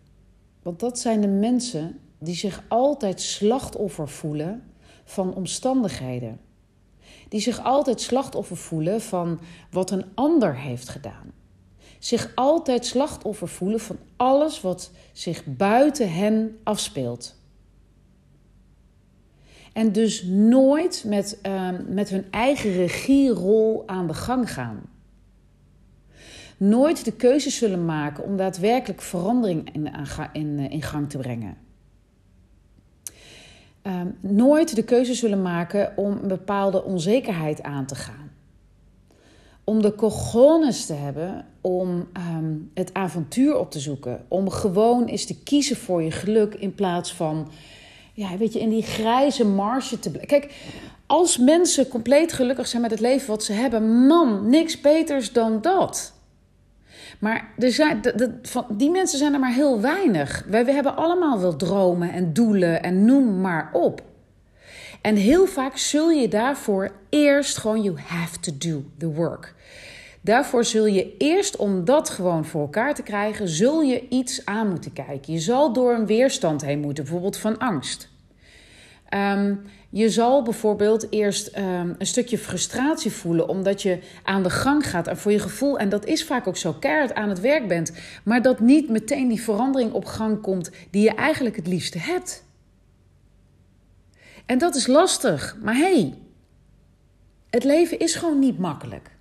Want 0.62 0.80
dat 0.80 1.00
zijn 1.00 1.22
de 1.22 1.28
mensen 1.28 2.00
die 2.18 2.36
zich 2.36 2.64
altijd 2.68 3.22
slachtoffer 3.22 4.10
voelen 4.10 4.64
van 5.04 5.34
omstandigheden. 5.34 6.40
Die 7.30 7.40
zich 7.40 7.64
altijd 7.64 8.02
slachtoffer 8.02 8.58
voelen 8.58 9.02
van 9.02 9.40
wat 9.72 9.92
een 9.92 10.06
ander 10.14 10.56
heeft 10.56 10.90
gedaan 10.90 11.35
zich 12.06 12.32
altijd 12.36 12.86
slachtoffer 12.86 13.48
voelen 13.48 13.80
van 13.80 13.98
alles 14.16 14.62
wat 14.62 14.92
zich 15.14 15.46
buiten 15.46 16.14
hen 16.14 16.58
afspeelt. 16.64 17.36
En 19.74 19.92
dus 19.92 20.24
nooit 20.24 21.04
met, 21.08 21.40
uh, 21.46 21.70
met 21.88 22.10
hun 22.10 22.26
eigen 22.32 22.72
regierol 22.72 23.84
aan 23.86 24.08
de 24.08 24.14
gang 24.14 24.52
gaan. 24.54 24.82
Nooit 26.58 27.06
de 27.06 27.12
keuze 27.12 27.50
zullen 27.50 27.86
maken 27.86 28.24
om 28.24 28.38
daadwerkelijk 28.38 29.02
verandering 29.02 29.74
in, 29.74 29.92
in, 30.34 30.60
in 30.60 30.82
gang 30.82 31.10
te 31.10 31.18
brengen. 31.18 31.58
Uh, 33.84 34.02
nooit 34.20 34.76
de 34.76 34.84
keuze 34.84 35.14
zullen 35.14 35.42
maken 35.42 35.98
om 35.98 36.12
een 36.12 36.28
bepaalde 36.28 36.84
onzekerheid 36.84 37.64
aan 37.64 37.86
te 37.86 37.96
gaan 37.96 38.25
om 39.66 39.82
de 39.82 39.96
cojones 39.96 40.86
te 40.86 40.94
hebben 40.94 41.46
om 41.62 42.08
um, 42.38 42.72
het 42.74 42.94
avontuur 42.94 43.58
op 43.58 43.72
te 43.72 43.80
zoeken. 43.80 44.26
Om 44.28 44.50
gewoon 44.50 45.06
eens 45.06 45.26
te 45.26 45.44
kiezen 45.44 45.76
voor 45.76 46.04
je 46.04 46.12
geluk 46.12 46.54
in 46.54 46.76
plaats 46.76 47.14
van, 47.14 47.52
ja, 48.14 48.38
weet 48.38 48.54
je, 48.54 48.60
in 48.60 48.70
die 48.70 48.84
grijze 48.84 49.46
marge 49.46 50.00
te 50.00 50.10
blijven. 50.10 50.40
Kijk, 50.40 50.54
als 51.06 51.38
mensen 51.38 51.88
compleet 51.88 52.34
gelukkig 52.34 52.68
zijn 52.68 52.82
met 52.82 52.92
het 52.92 53.00
leven 53.00 53.28
wat 53.28 53.44
ze 53.44 53.54
hebben, 53.54 54.08
man, 54.08 54.50
niks 54.50 54.82
beters 54.82 55.32
dan 55.32 55.62
dat. 55.62 56.14
Maar 57.20 57.54
er 57.58 57.72
zijn, 57.72 58.02
de, 58.02 58.16
de, 58.16 58.34
van, 58.42 58.66
die 58.70 58.90
mensen 58.90 59.18
zijn 59.18 59.34
er 59.34 59.40
maar 59.40 59.54
heel 59.54 59.82
weinig. 59.82 60.46
Wij 60.48 60.66
we 60.66 60.72
hebben 60.72 60.96
allemaal 60.96 61.40
wel 61.40 61.56
dromen 61.56 62.12
en 62.12 62.34
doelen 62.34 62.84
en 62.84 63.06
noem 63.06 63.42
maar 63.42 63.70
op. 63.74 64.02
En 65.06 65.16
heel 65.16 65.46
vaak 65.46 65.78
zul 65.78 66.10
je 66.10 66.28
daarvoor 66.28 66.92
eerst 67.10 67.58
gewoon, 67.58 67.82
you 67.82 67.98
have 68.00 68.40
to 68.40 68.52
do 68.58 68.84
the 68.98 69.08
work. 69.08 69.54
Daarvoor 70.22 70.64
zul 70.64 70.86
je 70.86 71.18
eerst, 71.18 71.56
om 71.56 71.86
dat 71.86 72.10
gewoon 72.10 72.46
voor 72.46 72.62
elkaar 72.62 72.96
te 72.96 73.04
krijgen, 73.04 73.48
zul 73.48 73.82
je 73.82 74.08
iets 74.10 74.46
aan 74.46 74.70
moeten 74.70 74.94
kijken. 74.94 75.34
Je 75.34 75.40
zal 75.40 75.74
door 75.74 75.94
een 75.94 76.06
weerstand 76.06 76.62
heen 76.62 76.80
moeten, 76.80 77.04
bijvoorbeeld 77.04 77.38
van 77.38 77.58
angst. 77.58 78.10
Um, 79.14 79.62
je 79.90 80.10
zal 80.10 80.42
bijvoorbeeld 80.42 81.08
eerst 81.12 81.58
um, 81.58 81.96
een 81.98 82.08
stukje 82.08 82.38
frustratie 82.38 83.12
voelen 83.12 83.50
omdat 83.50 83.82
je 83.82 84.00
aan 84.24 84.44
de 84.44 84.50
gang 84.50 84.90
gaat 84.90 85.08
en 85.08 85.18
voor 85.18 85.32
je 85.32 85.40
gevoel, 85.40 85.78
en 85.78 85.90
dat 85.90 86.06
is 86.06 86.24
vaak 86.24 86.48
ook 86.48 86.58
zo, 86.58 86.74
keihard 86.74 87.14
aan 87.14 87.30
het 87.30 87.40
werk 87.40 87.68
bent, 87.68 87.92
maar 88.24 88.42
dat 88.42 88.60
niet 88.60 88.90
meteen 88.90 89.28
die 89.28 89.42
verandering 89.42 89.92
op 89.92 90.06
gang 90.06 90.42
komt 90.42 90.72
die 90.90 91.04
je 91.04 91.16
eigenlijk 91.16 91.56
het 91.56 91.68
liefste 91.68 92.00
hebt. 92.00 92.45
En 94.46 94.58
dat 94.58 94.76
is 94.76 94.88
lastig, 94.88 95.58
maar 95.62 95.76
hey, 95.76 96.14
het 97.50 97.64
leven 97.64 98.00
is 98.00 98.16
gewoon 98.16 98.40
niet 98.40 98.60
makkelijk. 98.60 99.14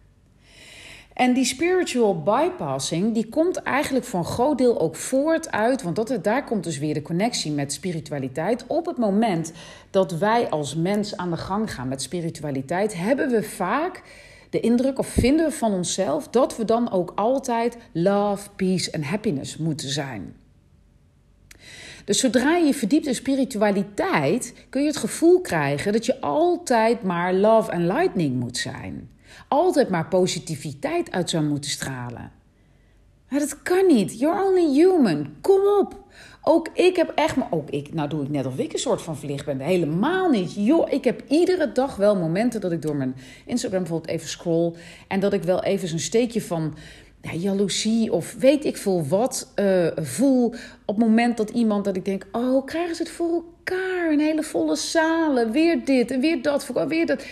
En 1.15 1.33
die 1.33 1.45
spiritual 1.45 2.23
bypassing, 2.23 3.15
die 3.15 3.29
komt 3.29 3.57
eigenlijk 3.57 4.05
voor 4.05 4.19
een 4.19 4.25
groot 4.25 4.59
deel 4.59 4.81
ook 4.81 4.97
voort 4.97 5.51
uit, 5.51 5.83
want 5.83 5.97
dat, 5.97 6.19
daar 6.23 6.45
komt 6.45 6.65
dus 6.65 6.79
weer 6.79 6.95
de 6.95 7.03
connectie 7.03 7.53
met 7.53 7.73
spiritualiteit. 7.73 8.65
Op 8.67 8.87
het 8.87 8.97
moment 8.97 9.53
dat 9.91 10.13
wij 10.13 10.49
als 10.49 10.75
mens 10.75 11.17
aan 11.17 11.31
de 11.31 11.37
gang 11.37 11.75
gaan 11.75 11.89
met 11.89 12.03
spiritualiteit, 12.03 12.97
hebben 12.97 13.29
we 13.29 13.43
vaak 13.43 14.03
de 14.51 14.61
indruk 14.61 14.99
of 14.99 15.07
vinden 15.07 15.47
we 15.47 15.53
van 15.53 15.73
onszelf 15.73 16.29
dat 16.29 16.57
we 16.57 16.65
dan 16.65 16.93
ook 16.93 17.13
altijd 17.15 17.77
love, 17.93 18.51
peace 18.57 18.91
en 18.91 19.03
happiness 19.03 19.57
moeten 19.57 19.89
zijn. 19.89 20.35
Dus 22.05 22.19
zodra 22.19 22.57
je 22.57 22.75
verdiept 22.75 23.07
in 23.07 23.15
spiritualiteit, 23.15 24.55
kun 24.71 24.81
je 24.81 24.87
het 24.87 24.97
gevoel 24.97 25.41
krijgen 25.41 25.93
dat 25.93 26.07
je 26.07 26.21
altijd 26.21 27.03
maar 27.03 27.35
love 27.35 27.73
and 27.73 27.83
lightning 27.83 28.41
moet 28.41 28.57
zijn. 28.57 29.09
Altijd 29.49 29.89
maar 29.89 30.09
positiviteit 30.09 31.11
uit 31.11 31.31
zou 31.31 31.45
moeten 31.45 31.71
stralen. 31.71 32.33
Maar 33.29 33.41
dat 33.41 33.63
kan 33.63 33.87
niet. 33.87 34.19
You're 34.19 34.45
only 34.45 34.81
human. 34.81 35.35
Kom 35.41 35.61
op. 35.81 36.03
Ook 36.43 36.69
ik 36.73 36.97
heb 36.97 37.13
echt, 37.15 37.37
maar 37.37 37.47
ook 37.51 37.71
ik, 37.71 37.95
nou 37.95 38.09
doe 38.09 38.23
ik 38.23 38.29
net 38.29 38.47
of 38.47 38.59
ik 38.59 38.73
een 38.73 38.79
soort 38.79 39.03
van 39.03 39.17
verlicht 39.17 39.45
ben. 39.45 39.61
Helemaal 39.61 40.31
niet. 40.31 40.55
Joh, 40.55 40.93
ik 40.93 41.05
heb 41.05 41.23
iedere 41.29 41.73
dag 41.73 41.97
wel 41.97 42.17
momenten 42.17 42.61
dat 42.61 42.73
ik 42.73 42.83
door 42.83 42.97
mijn 42.97 43.17
Instagram 43.47 43.81
bijvoorbeeld 43.81 44.11
even 44.11 44.29
scroll. 44.29 44.73
En 45.09 45.21
dat 45.21 45.33
ik 45.33 45.43
wel 45.43 45.63
even 45.63 45.89
zo'n 45.89 45.99
steekje 45.99 46.43
van 46.43 46.75
ja, 47.25 47.33
jaloezie 47.33 48.13
of 48.13 48.35
weet 48.39 48.65
ik 48.65 48.77
veel 48.77 49.07
wat 49.07 49.53
uh, 49.57 49.87
voel. 49.97 50.47
Op 50.85 50.97
het 50.97 51.07
moment 51.07 51.37
dat 51.37 51.51
iemand, 51.51 51.85
dat 51.85 51.97
ik 51.97 52.05
denk, 52.05 52.27
oh, 52.33 52.67
krijgen 52.67 52.97
ze 52.97 53.03
het 53.03 53.13
voor 53.13 53.31
elkaar? 53.33 54.13
Een 54.13 54.21
hele 54.21 54.43
volle 54.43 54.77
zalen, 54.77 55.51
weer 55.51 55.85
dit 55.85 56.11
en 56.11 56.21
weer 56.21 56.43
dat, 56.43 56.73
weer 56.89 57.07
dat. 57.07 57.25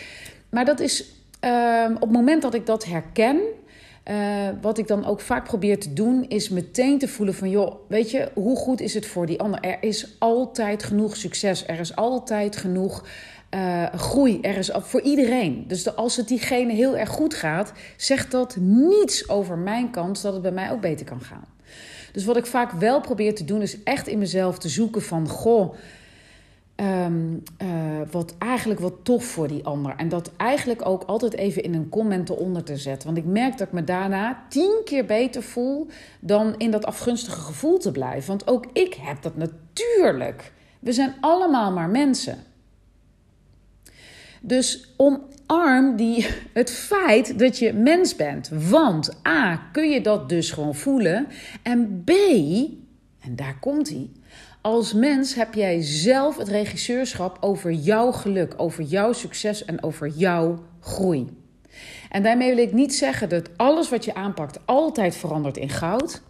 Maar 0.51 0.65
dat 0.65 0.81
is 0.81 1.05
uh, 1.45 1.91
op 1.95 2.01
het 2.01 2.13
moment 2.13 2.43
dat 2.43 2.55
ik 2.55 2.67
dat 2.67 2.85
herken 2.85 3.41
uh, 4.11 4.49
wat 4.61 4.79
ik 4.79 4.87
dan 4.87 5.05
ook 5.05 5.21
vaak 5.21 5.45
probeer 5.45 5.81
te 5.81 5.93
doen, 5.93 6.25
is 6.29 6.49
meteen 6.49 6.99
te 6.99 7.09
voelen 7.09 7.35
van, 7.35 7.51
joh, 7.51 7.75
weet 7.89 8.11
je, 8.11 8.31
hoe 8.35 8.57
goed 8.57 8.81
is 8.81 8.95
het 8.95 9.07
voor 9.07 9.27
die 9.27 9.41
ander? 9.41 9.61
Er 9.61 9.79
is 9.81 10.17
altijd 10.19 10.83
genoeg 10.83 11.17
succes, 11.17 11.67
er 11.67 11.81
is 11.81 11.97
altijd 11.97 12.57
genoeg 12.57 13.05
uh, 13.55 13.87
groei, 13.95 14.41
er 14.41 14.57
is 14.57 14.71
voor 14.75 15.01
iedereen. 15.01 15.65
Dus 15.67 15.97
als 15.97 16.17
het 16.17 16.29
diegene 16.29 16.73
heel 16.73 16.97
erg 16.97 17.09
goed 17.09 17.35
gaat, 17.35 17.73
zegt 17.97 18.31
dat 18.31 18.57
niets 18.61 19.29
over 19.29 19.59
mijn 19.59 19.91
kans 19.91 20.23
dat 20.23 20.33
het 20.33 20.43
bij 20.43 20.53
mij 20.53 20.71
ook 20.71 20.81
beter 20.81 21.07
kan 21.07 21.21
gaan. 21.21 21.45
Dus 22.13 22.25
wat 22.25 22.37
ik 22.37 22.47
vaak 22.47 22.73
wel 22.73 23.01
probeer 23.01 23.35
te 23.35 23.45
doen, 23.45 23.63
is 23.63 23.83
echt 23.83 24.07
in 24.07 24.19
mezelf 24.19 24.59
te 24.59 24.69
zoeken 24.69 25.03
van, 25.03 25.29
goh, 25.29 25.75
Um, 26.77 27.43
wat 28.11 28.35
eigenlijk 28.39 28.81
wat 28.81 28.95
tof 29.03 29.25
voor 29.25 29.49
die 29.49 29.65
ander. 29.65 29.95
En 29.97 30.09
dat 30.09 30.31
eigenlijk 30.37 30.87
ook 30.87 31.03
altijd 31.03 31.35
even 31.35 31.63
in 31.63 31.75
een 31.75 31.89
comment 31.89 32.29
eronder 32.29 32.63
te 32.63 32.77
zetten. 32.77 33.07
Want 33.07 33.19
ik 33.19 33.33
merk 33.33 33.59
dat 33.59 33.67
ik 33.67 33.73
me 33.73 33.85
daarna 33.85 34.45
tien 34.49 34.81
keer 34.85 35.05
beter 35.05 35.43
voel 35.43 35.87
dan 36.21 36.55
in 36.59 36.71
dat 36.71 36.85
afgunstige 36.85 37.41
gevoel 37.41 37.79
te 37.79 37.93
blijven. 37.93 38.29
Want 38.29 38.47
ook 38.47 38.67
ik 38.73 38.95
heb 38.95 39.23
dat 39.23 39.37
natuurlijk. 39.37 40.53
We 40.79 40.93
zijn 40.93 41.15
allemaal 41.21 41.73
maar 41.73 41.89
mensen. 41.89 42.39
Dus 44.43 44.95
omarm 44.97 45.97
die, 45.97 46.27
het 46.53 46.71
feit 46.71 47.39
dat 47.39 47.59
je 47.59 47.73
mens 47.73 48.17
bent. 48.17 48.51
Want 48.69 49.27
A, 49.27 49.57
kun 49.73 49.91
je 49.91 50.01
dat 50.01 50.29
dus 50.29 50.51
gewoon 50.51 50.75
voelen. 50.75 51.27
En 51.63 52.03
B, 52.05 52.11
en 53.21 53.37
daar 53.37 53.57
komt 53.61 53.89
hij 53.89 54.09
als 54.63 54.93
mens 54.93 55.35
heb 55.35 55.55
jij 55.55 55.81
zelf 55.81 56.37
het 56.37 56.49
regisseurschap 56.49 57.37
over 57.41 57.73
jouw 57.73 58.13
geluk, 58.13 58.55
over 58.57 58.85
jouw 58.85 59.13
succes 59.13 59.65
en 59.65 59.83
over 59.83 60.09
jouw 60.09 60.63
groei. 60.81 61.29
En 62.11 62.23
daarmee 62.23 62.55
wil 62.55 62.65
ik 62.65 62.73
niet 62.73 62.95
zeggen 62.95 63.29
dat 63.29 63.51
alles 63.57 63.89
wat 63.89 64.05
je 64.05 64.15
aanpakt 64.15 64.59
altijd 64.65 65.17
verandert 65.17 65.57
in 65.57 65.69
goud. 65.69 66.23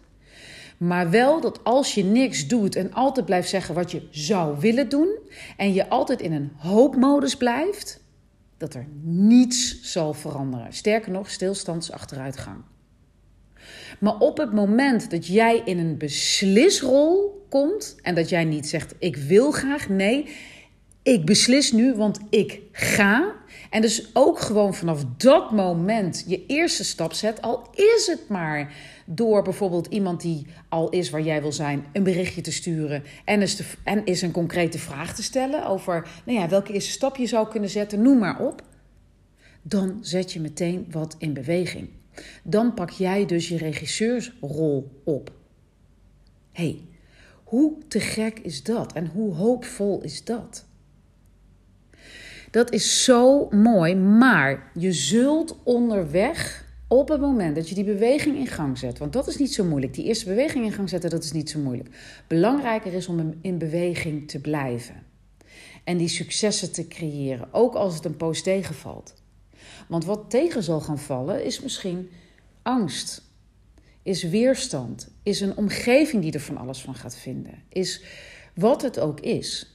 Maar 0.77 1.09
wel 1.09 1.41
dat 1.41 1.63
als 1.63 1.93
je 1.93 2.03
niks 2.03 2.47
doet 2.47 2.75
en 2.75 2.93
altijd 2.93 3.25
blijft 3.25 3.49
zeggen 3.49 3.75
wat 3.75 3.91
je 3.91 4.07
zou 4.11 4.59
willen 4.59 4.89
doen. 4.89 5.17
En 5.57 5.73
je 5.73 5.89
altijd 5.89 6.21
in 6.21 6.33
een 6.33 6.51
hoopmodus 6.57 7.37
blijft, 7.37 8.02
dat 8.63 8.73
er 8.73 8.87
niets 9.01 9.79
zal 9.81 10.13
veranderen. 10.13 10.73
Sterker 10.73 11.11
nog, 11.11 11.29
stilstandsachteruitgang. 11.29 12.57
Maar 13.99 14.17
op 14.17 14.37
het 14.37 14.53
moment 14.53 15.11
dat 15.11 15.27
jij 15.27 15.61
in 15.65 15.79
een 15.79 15.97
beslisrol 15.97 17.45
komt 17.49 17.95
en 18.01 18.15
dat 18.15 18.29
jij 18.29 18.43
niet 18.43 18.67
zegt: 18.67 18.95
Ik 18.99 19.15
wil 19.15 19.51
graag, 19.51 19.89
nee, 19.89 20.35
ik 21.01 21.25
beslis 21.25 21.71
nu, 21.71 21.95
want 21.95 22.19
ik 22.29 22.61
ga. 22.71 23.35
En 23.73 23.81
dus 23.81 24.09
ook 24.13 24.39
gewoon 24.39 24.73
vanaf 24.73 25.05
dat 25.17 25.51
moment 25.51 26.23
je 26.27 26.45
eerste 26.45 26.83
stap 26.83 27.13
zet, 27.13 27.41
al 27.41 27.67
is 27.71 28.07
het 28.07 28.29
maar 28.29 28.73
door 29.05 29.43
bijvoorbeeld 29.43 29.87
iemand 29.87 30.21
die 30.21 30.45
al 30.69 30.89
is 30.89 31.09
waar 31.09 31.21
jij 31.21 31.41
wil 31.41 31.51
zijn, 31.51 31.85
een 31.93 32.03
berichtje 32.03 32.41
te 32.41 32.51
sturen 32.51 33.03
en 33.25 33.41
is, 33.41 33.63
en 33.83 34.05
is 34.05 34.21
een 34.21 34.31
concrete 34.31 34.79
vraag 34.79 35.15
te 35.15 35.23
stellen 35.23 35.65
over 35.65 36.07
nou 36.25 36.39
ja, 36.39 36.49
welke 36.49 36.73
eerste 36.73 36.91
stap 36.91 37.17
je 37.17 37.25
zou 37.25 37.47
kunnen 37.47 37.69
zetten, 37.69 38.01
noem 38.01 38.17
maar 38.17 38.39
op. 38.39 38.63
Dan 39.61 39.97
zet 40.01 40.31
je 40.31 40.39
meteen 40.39 40.87
wat 40.91 41.15
in 41.17 41.33
beweging. 41.33 41.89
Dan 42.43 42.73
pak 42.73 42.89
jij 42.89 43.25
dus 43.25 43.47
je 43.47 43.57
regisseursrol 43.57 45.01
op. 45.03 45.31
hey, 46.51 46.81
hoe 47.43 47.77
te 47.87 47.99
gek 47.99 48.39
is 48.39 48.63
dat 48.63 48.93
en 48.93 49.07
hoe 49.07 49.33
hoopvol 49.33 50.01
is 50.01 50.23
dat? 50.23 50.65
Dat 52.53 52.71
is 52.71 53.03
zo 53.03 53.47
mooi, 53.49 53.95
maar 53.95 54.71
je 54.73 54.91
zult 54.91 55.57
onderweg 55.63 56.65
op 56.87 57.09
het 57.09 57.21
moment 57.21 57.55
dat 57.55 57.69
je 57.69 57.75
die 57.75 57.83
beweging 57.83 58.37
in 58.37 58.47
gang 58.47 58.77
zet, 58.77 58.97
want 58.97 59.13
dat 59.13 59.27
is 59.27 59.37
niet 59.37 59.53
zo 59.53 59.63
moeilijk. 59.63 59.93
Die 59.93 60.05
eerste 60.05 60.25
beweging 60.25 60.65
in 60.65 60.71
gang 60.71 60.89
zetten, 60.89 61.09
dat 61.09 61.23
is 61.23 61.31
niet 61.31 61.49
zo 61.49 61.59
moeilijk. 61.59 61.89
Belangrijker 62.27 62.93
is 62.93 63.07
om 63.07 63.37
in 63.41 63.57
beweging 63.57 64.27
te 64.27 64.39
blijven 64.39 65.03
en 65.83 65.97
die 65.97 66.07
successen 66.07 66.71
te 66.71 66.87
creëren, 66.87 67.53
ook 67.53 67.73
als 67.73 67.95
het 67.95 68.05
een 68.05 68.17
poos 68.17 68.41
tegenvalt. 68.41 69.13
Want 69.87 70.05
wat 70.05 70.29
tegen 70.29 70.63
zal 70.63 70.81
gaan 70.81 70.99
vallen 70.99 71.43
is 71.43 71.61
misschien 71.61 72.09
angst, 72.61 73.21
is 74.03 74.23
weerstand, 74.23 75.11
is 75.23 75.41
een 75.41 75.57
omgeving 75.57 76.21
die 76.21 76.33
er 76.33 76.39
van 76.39 76.57
alles 76.57 76.81
van 76.81 76.95
gaat 76.95 77.15
vinden, 77.15 77.63
is 77.69 78.03
wat 78.55 78.81
het 78.81 78.99
ook 78.99 79.19
is. 79.19 79.72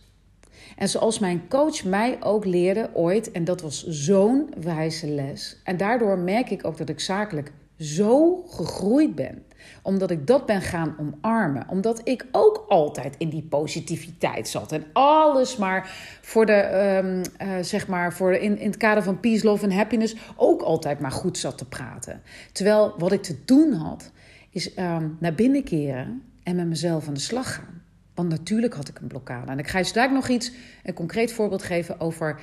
En 0.76 0.88
zoals 0.88 1.18
mijn 1.18 1.48
coach 1.48 1.84
mij 1.84 2.16
ook 2.20 2.44
leerde 2.44 2.90
ooit, 2.94 3.30
en 3.30 3.44
dat 3.44 3.60
was 3.60 3.86
zo'n 3.86 4.54
wijze 4.60 5.06
les. 5.06 5.60
En 5.64 5.76
daardoor 5.76 6.18
merk 6.18 6.50
ik 6.50 6.64
ook 6.64 6.76
dat 6.76 6.88
ik 6.88 7.00
zakelijk 7.00 7.52
zo 7.78 8.42
gegroeid 8.46 9.14
ben. 9.14 9.42
Omdat 9.82 10.10
ik 10.10 10.26
dat 10.26 10.46
ben 10.46 10.62
gaan 10.62 10.96
omarmen. 10.98 11.66
Omdat 11.68 12.00
ik 12.04 12.26
ook 12.32 12.64
altijd 12.68 13.14
in 13.18 13.28
die 13.28 13.42
positiviteit 13.42 14.48
zat. 14.48 14.72
En 14.72 14.84
alles 14.92 15.56
maar 15.56 15.90
voor 16.20 16.46
de, 16.46 16.64
um, 17.04 17.22
uh, 17.48 17.62
zeg 17.62 17.88
maar, 17.88 18.12
voor 18.12 18.32
in, 18.32 18.58
in 18.58 18.66
het 18.66 18.76
kader 18.76 19.02
van 19.02 19.20
peace, 19.20 19.46
love 19.46 19.64
en 19.64 19.72
happiness 19.72 20.16
ook 20.36 20.62
altijd 20.62 21.00
maar 21.00 21.10
goed 21.10 21.38
zat 21.38 21.58
te 21.58 21.68
praten. 21.68 22.22
Terwijl 22.52 22.94
wat 22.98 23.12
ik 23.12 23.22
te 23.22 23.36
doen 23.44 23.72
had, 23.72 24.10
is 24.50 24.78
um, 24.78 25.16
naar 25.20 25.34
binnen 25.34 25.64
keren 25.64 26.22
en 26.42 26.56
met 26.56 26.66
mezelf 26.66 27.08
aan 27.08 27.14
de 27.14 27.20
slag 27.20 27.54
gaan. 27.54 27.82
Want 28.18 28.30
natuurlijk 28.30 28.74
had 28.74 28.88
ik 28.88 28.98
een 28.98 29.06
blokkade. 29.06 29.50
En 29.50 29.58
ik 29.58 29.68
ga 29.68 29.78
je 29.78 29.84
straks 29.84 30.12
nog 30.12 30.28
iets, 30.28 30.52
een 30.82 30.94
concreet 30.94 31.32
voorbeeld 31.32 31.62
geven 31.62 32.00
over 32.00 32.40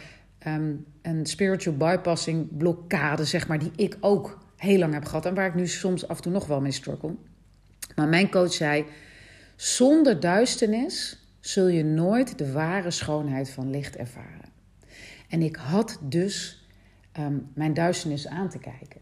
um, 0.48 0.86
een 1.01 1.25
spiritual 1.25 1.77
bypassing 1.77 2.58
blokkade, 2.58 3.25
zeg 3.25 3.48
maar, 3.48 3.60
die 3.60 3.72
ik 3.75 3.98
ook 4.00 4.39
heel 4.58 4.77
lang 4.77 4.94
heb 4.94 5.05
gehad 5.05 5.25
en 5.25 5.34
waar 5.34 5.48
ik 5.48 5.55
nu 5.55 5.67
soms 5.67 6.08
af 6.08 6.15
en 6.15 6.24
toe 6.24 6.32
nog 6.32 6.48
wel 6.48 6.62
mee 6.62 6.72
struggle. 6.72 7.15
Maar 7.96 8.08
mijn 8.08 8.29
coach 8.29 8.53
zei: 8.53 8.86
zonder 9.55 10.20
duisternis 10.20 11.25
zul 11.39 11.67
je 11.67 11.84
nooit 11.84 12.38
de 12.38 12.51
ware 12.51 12.91
schoonheid 12.91 13.50
van 13.50 13.70
licht 13.70 13.96
ervaren. 13.96 14.50
En 15.29 15.41
ik 15.41 15.55
had 15.55 16.00
dus 16.01 16.65
um, 17.20 17.51
mijn 17.53 17.74
duisternis 17.74 18.27
aan 18.27 18.50
te 18.50 18.60
kijken. 18.60 19.01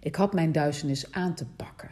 Ik 0.00 0.14
had 0.14 0.32
mijn 0.32 0.52
duisternis 0.52 1.12
aan 1.12 1.34
te 1.34 1.46
pakken. 1.46 1.90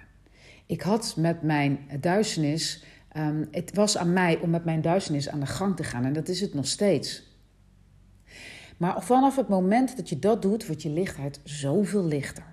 Ik 0.67 0.83
had 0.83 1.15
met 1.17 1.43
mijn 1.43 1.79
duisternis, 2.01 2.85
um, 3.17 3.49
het 3.51 3.75
was 3.75 3.97
aan 3.97 4.13
mij 4.13 4.39
om 4.39 4.51
met 4.51 4.65
mijn 4.65 4.81
duisternis 4.81 5.29
aan 5.29 5.41
de 5.41 5.47
gang 5.47 5.77
te 5.77 5.85
gaan 5.85 6.05
en 6.05 6.13
dat 6.13 6.29
is 6.29 6.41
het 6.41 6.55
nog 6.55 6.67
steeds. 6.67 7.31
Maar 8.77 9.03
vanaf 9.03 9.37
het 9.37 9.49
moment 9.49 9.97
dat 9.97 10.09
je 10.09 10.19
dat 10.19 10.43
doet, 10.43 10.67
wordt 10.67 10.83
je 10.83 10.91
lichtheid 10.91 11.41
zoveel 11.45 12.05
lichter. 12.05 12.45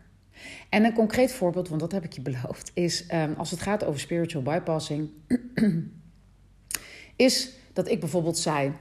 En 0.69 0.83
een 0.83 0.93
concreet 0.93 1.31
voorbeeld, 1.31 1.69
want 1.69 1.81
dat 1.81 1.91
heb 1.91 2.03
ik 2.03 2.13
je 2.13 2.21
beloofd, 2.21 2.71
is 2.73 3.05
um, 3.13 3.33
als 3.37 3.51
het 3.51 3.61
gaat 3.61 3.83
over 3.83 3.99
spiritual 3.99 4.43
bypassing, 4.43 5.09
is 7.15 7.51
dat 7.73 7.89
ik 7.89 7.99
bijvoorbeeld 7.99 8.37
zei: 8.37 8.71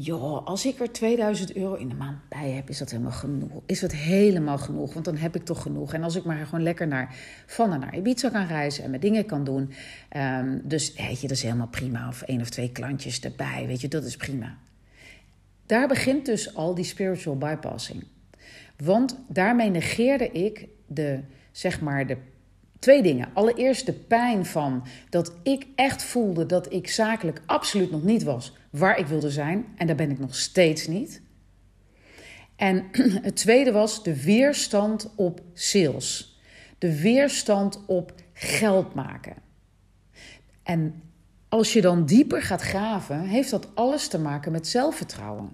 Joh, 0.00 0.46
als 0.46 0.66
ik 0.66 0.80
er 0.80 0.92
2000 0.92 1.56
euro 1.56 1.74
in 1.74 1.88
de 1.88 1.94
maand 1.94 2.28
bij 2.28 2.50
heb, 2.50 2.68
is 2.68 2.78
dat 2.78 2.90
helemaal 2.90 3.12
genoeg. 3.12 3.62
Is 3.66 3.80
dat 3.80 3.92
helemaal 3.92 4.58
genoeg, 4.58 4.92
want 4.92 5.04
dan 5.04 5.16
heb 5.16 5.36
ik 5.36 5.44
toch 5.44 5.62
genoeg. 5.62 5.94
En 5.94 6.02
als 6.02 6.16
ik 6.16 6.24
maar 6.24 6.44
gewoon 6.44 6.62
lekker 6.62 6.86
naar, 6.86 7.14
van 7.46 7.72
en 7.72 7.80
naar 7.80 7.96
Ibiza 7.96 8.28
kan 8.28 8.46
reizen 8.46 8.84
en 8.84 8.90
mijn 8.90 9.02
dingen 9.02 9.26
kan 9.26 9.44
doen. 9.44 9.70
Um, 10.16 10.60
dus 10.64 10.94
weet 10.94 11.20
je, 11.20 11.28
dat 11.28 11.36
is 11.36 11.42
helemaal 11.42 11.68
prima. 11.68 12.08
Of 12.08 12.22
één 12.22 12.40
of 12.40 12.48
twee 12.48 12.72
klantjes 12.72 13.20
erbij, 13.20 13.64
weet 13.66 13.80
je, 13.80 13.88
dat 13.88 14.04
is 14.04 14.16
prima. 14.16 14.56
Daar 15.66 15.88
begint 15.88 16.26
dus 16.26 16.54
al 16.54 16.74
die 16.74 16.84
spiritual 16.84 17.36
bypassing. 17.36 18.04
Want 18.76 19.18
daarmee 19.28 19.70
negeerde 19.70 20.30
ik 20.30 20.66
de, 20.86 21.20
zeg 21.52 21.80
maar, 21.80 22.06
de 22.06 22.16
twee 22.78 23.02
dingen. 23.02 23.28
Allereerst 23.32 23.86
de 23.86 23.92
pijn 23.92 24.46
van 24.46 24.86
dat 25.10 25.32
ik 25.42 25.66
echt 25.74 26.02
voelde 26.02 26.46
dat 26.46 26.72
ik 26.72 26.88
zakelijk 26.88 27.42
absoluut 27.46 27.90
nog 27.90 28.02
niet 28.02 28.22
was 28.22 28.56
waar 28.70 28.98
ik 28.98 29.06
wilde 29.06 29.30
zijn. 29.30 29.66
En 29.76 29.86
daar 29.86 29.96
ben 29.96 30.10
ik 30.10 30.18
nog 30.18 30.34
steeds 30.34 30.86
niet. 30.86 31.22
En 32.56 32.84
het 33.28 33.36
tweede 33.36 33.72
was 33.72 34.02
de 34.02 34.22
weerstand 34.22 35.10
op 35.14 35.40
sales. 35.52 36.40
De 36.78 37.00
weerstand 37.00 37.80
op 37.86 38.12
geld 38.32 38.94
maken. 38.94 39.34
En 40.62 41.02
als 41.48 41.72
je 41.72 41.80
dan 41.80 42.06
dieper 42.06 42.42
gaat 42.42 42.62
graven, 42.62 43.20
heeft 43.20 43.50
dat 43.50 43.68
alles 43.74 44.08
te 44.08 44.18
maken 44.18 44.52
met 44.52 44.68
zelfvertrouwen. 44.68 45.52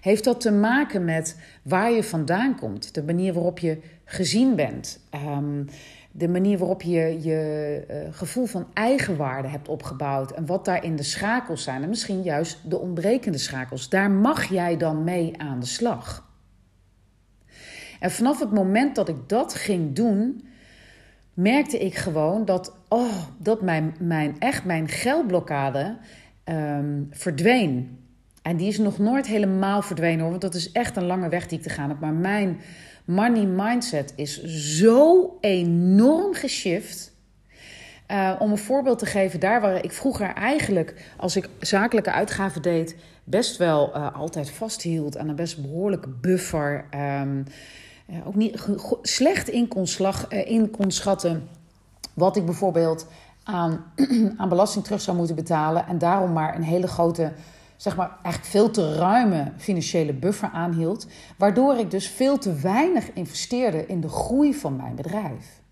Heeft 0.00 0.24
dat 0.24 0.40
te 0.40 0.52
maken 0.52 1.04
met 1.04 1.40
waar 1.62 1.92
je 1.92 2.02
vandaan 2.02 2.56
komt, 2.56 2.94
de 2.94 3.02
manier 3.02 3.32
waarop 3.32 3.58
je 3.58 3.80
gezien 4.04 4.54
bent, 4.54 5.00
um, 5.14 5.68
de 6.16 6.28
manier 6.28 6.58
waarop 6.58 6.82
je 6.82 7.22
je 7.22 7.84
uh, 7.90 7.96
gevoel 8.10 8.46
van 8.46 8.66
eigenwaarde 8.74 9.48
hebt 9.48 9.68
opgebouwd 9.68 10.30
en 10.30 10.46
wat 10.46 10.64
daarin 10.64 10.96
de 10.96 11.02
schakels 11.02 11.62
zijn 11.62 11.82
en 11.82 11.88
misschien 11.88 12.22
juist 12.22 12.70
de 12.70 12.78
ontbrekende 12.78 13.38
schakels. 13.38 13.88
Daar 13.88 14.10
mag 14.10 14.44
jij 14.44 14.76
dan 14.76 15.04
mee 15.04 15.40
aan 15.40 15.60
de 15.60 15.66
slag. 15.66 16.32
En 18.00 18.10
vanaf 18.10 18.40
het 18.40 18.52
moment 18.52 18.94
dat 18.94 19.08
ik 19.08 19.28
dat 19.28 19.54
ging 19.54 19.94
doen, 19.94 20.48
merkte 21.32 21.78
ik 21.78 21.94
gewoon 21.94 22.44
dat, 22.44 22.76
oh, 22.88 23.22
dat 23.38 23.62
mijn, 23.62 23.94
mijn, 23.98 24.36
echt 24.38 24.64
mijn 24.64 24.88
geldblokkade 24.88 25.96
um, 26.44 27.08
verdween. 27.10 28.03
En 28.44 28.56
die 28.56 28.68
is 28.68 28.78
nog 28.78 28.98
nooit 28.98 29.26
helemaal 29.26 29.82
verdwenen 29.82 30.20
hoor, 30.20 30.30
want 30.30 30.40
dat 30.40 30.54
is 30.54 30.72
echt 30.72 30.96
een 30.96 31.06
lange 31.06 31.28
weg 31.28 31.46
die 31.46 31.58
ik 31.58 31.64
te 31.64 31.70
gaan 31.70 31.88
heb. 31.88 32.00
Maar 32.00 32.12
mijn 32.12 32.60
money 33.04 33.44
mindset 33.44 34.12
is 34.16 34.42
zo 34.78 35.36
enorm 35.40 36.34
geshift. 36.34 37.12
Uh, 38.10 38.34
om 38.38 38.50
een 38.50 38.58
voorbeeld 38.58 38.98
te 38.98 39.06
geven, 39.06 39.40
daar 39.40 39.60
waar 39.60 39.84
ik 39.84 39.92
vroeger 39.92 40.34
eigenlijk, 40.34 41.12
als 41.16 41.36
ik 41.36 41.48
zakelijke 41.60 42.12
uitgaven 42.12 42.62
deed, 42.62 42.96
best 43.24 43.56
wel 43.56 43.96
uh, 43.96 44.14
altijd 44.14 44.50
vasthield 44.50 45.18
aan 45.18 45.28
een 45.28 45.36
best 45.36 45.62
behoorlijke 45.62 46.08
buffer. 46.08 46.84
Um, 47.20 47.44
uh, 48.10 48.26
ook 48.26 48.34
niet 48.34 48.66
slecht 49.02 49.48
in 49.48 49.68
kon, 49.68 49.86
slag, 49.86 50.28
in 50.28 50.70
kon 50.70 50.90
schatten 50.90 51.48
wat 52.14 52.36
ik 52.36 52.44
bijvoorbeeld 52.44 53.06
aan, 53.42 53.84
aan 54.36 54.48
belasting 54.48 54.84
terug 54.84 55.00
zou 55.00 55.16
moeten 55.16 55.36
betalen. 55.36 55.86
En 55.86 55.98
daarom 55.98 56.32
maar 56.32 56.54
een 56.54 56.62
hele 56.62 56.86
grote 56.88 57.32
zeg 57.76 57.96
maar, 57.96 58.08
eigenlijk 58.10 58.44
veel 58.44 58.70
te 58.70 58.94
ruime 58.94 59.52
financiële 59.56 60.12
buffer 60.12 60.50
aanhield. 60.52 61.06
Waardoor 61.38 61.76
ik 61.76 61.90
dus 61.90 62.08
veel 62.08 62.38
te 62.38 62.52
weinig 62.54 63.12
investeerde 63.12 63.86
in 63.86 64.00
de 64.00 64.08
groei 64.08 64.54
van 64.54 64.76
mijn 64.76 64.94
bedrijf. 64.94 65.62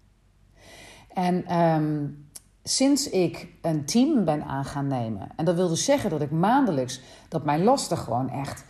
En 1.15 1.61
um, 1.61 2.27
sinds 2.63 3.11
ik 3.11 3.49
een 3.63 3.85
team 3.85 4.25
ben 4.25 4.45
aan 4.45 4.65
gaan 4.65 4.87
nemen, 4.87 5.29
en 5.37 5.45
dat 5.45 5.55
wil 5.55 5.69
dus 5.69 5.85
zeggen 5.85 6.11
dat 6.11 6.21
ik 6.21 6.31
maandelijks, 6.31 7.01
dat 7.29 7.45
mijn 7.45 7.65
lasten 7.65 7.99
gewoon 7.99 8.31
echt 8.31 8.65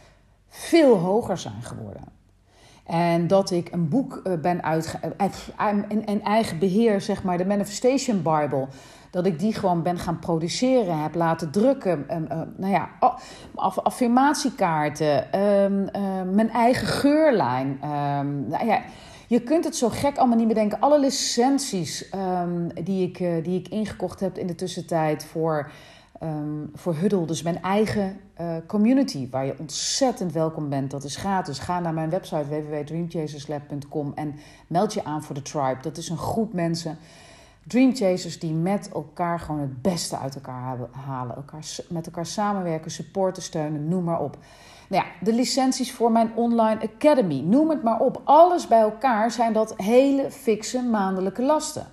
veel 0.48 0.96
hoger 0.96 1.38
zijn 1.38 1.62
geworden. 1.62 2.04
En 2.84 3.26
dat 3.26 3.50
ik 3.50 3.72
een 3.72 3.88
boek 3.88 4.20
eh, 4.24 4.32
ben 4.40 4.62
uitge... 4.62 4.98
in 5.88 6.22
eigen 6.24 6.58
beheer, 6.58 7.00
zeg 7.00 7.22
maar, 7.22 7.38
de 7.38 7.46
Manifestation 7.46 8.16
Bible 8.22 8.66
dat 9.12 9.26
ik 9.26 9.38
die 9.38 9.54
gewoon 9.54 9.82
ben 9.82 9.98
gaan 9.98 10.18
produceren, 10.18 11.02
heb 11.02 11.14
laten 11.14 11.50
drukken. 11.50 12.06
Uh, 12.10 12.16
nou 12.56 12.72
ja, 12.72 12.88
aff 13.54 13.78
affirmatiekaarten, 13.78 15.40
um, 15.40 15.88
uh, 15.96 16.22
mijn 16.34 16.50
eigen 16.50 16.86
geurlijn. 16.86 17.78
Nou 18.48 18.66
ja, 18.66 18.82
je 19.26 19.40
kunt 19.40 19.64
het 19.64 19.76
zo 19.76 19.88
gek 19.88 20.16
allemaal 20.16 20.36
niet 20.36 20.48
bedenken. 20.48 20.80
Alle 20.80 21.00
licenties 21.00 22.10
die, 22.84 23.08
ik, 23.08 23.44
die 23.44 23.58
ik 23.58 23.68
ingekocht 23.68 24.20
heb 24.20 24.38
in 24.38 24.46
de 24.46 24.54
tussentijd 24.54 25.24
voor, 25.24 25.70
voor 26.74 26.94
Huddle. 26.94 27.26
Dus 27.26 27.42
mijn 27.42 27.62
eigen 27.62 28.20
uh, 28.40 28.56
community, 28.66 29.30
waar 29.30 29.46
je 29.46 29.58
ontzettend 29.58 30.32
welkom 30.32 30.68
bent. 30.68 30.90
Dat 30.90 31.04
is 31.04 31.16
gratis. 31.16 31.58
Ga 31.58 31.80
naar 31.80 31.94
mijn 31.94 32.10
website 32.10 32.44
www.dreamchaserslab.com 32.48 34.12
en 34.14 34.34
meld 34.66 34.94
je 34.94 35.04
aan 35.04 35.22
voor 35.22 35.34
de 35.34 35.42
Tribe. 35.42 35.78
Dat 35.82 35.96
is 35.96 36.08
een 36.08 36.18
groep 36.18 36.52
mensen 36.52 36.98
Dreamchasers 37.66 38.38
die 38.38 38.52
met 38.52 38.90
elkaar 38.92 39.40
gewoon 39.40 39.60
het 39.60 39.82
beste 39.82 40.18
uit 40.18 40.34
elkaar 40.34 40.78
halen. 40.90 41.36
Elkaar, 41.36 41.64
met 41.88 42.06
elkaar 42.06 42.26
samenwerken, 42.26 42.90
supporten, 42.90 43.42
steunen, 43.42 43.88
noem 43.88 44.04
maar 44.04 44.20
op. 44.20 44.36
Nou 44.88 45.04
ja, 45.04 45.10
de 45.20 45.32
licenties 45.32 45.92
voor 45.92 46.12
mijn 46.12 46.32
online 46.34 46.80
academy, 46.94 47.40
noem 47.40 47.70
het 47.70 47.82
maar 47.82 48.00
op. 48.00 48.20
Alles 48.24 48.68
bij 48.68 48.80
elkaar 48.80 49.30
zijn 49.30 49.52
dat 49.52 49.74
hele 49.76 50.30
fikse 50.30 50.82
maandelijke 50.82 51.42
lasten. 51.42 51.86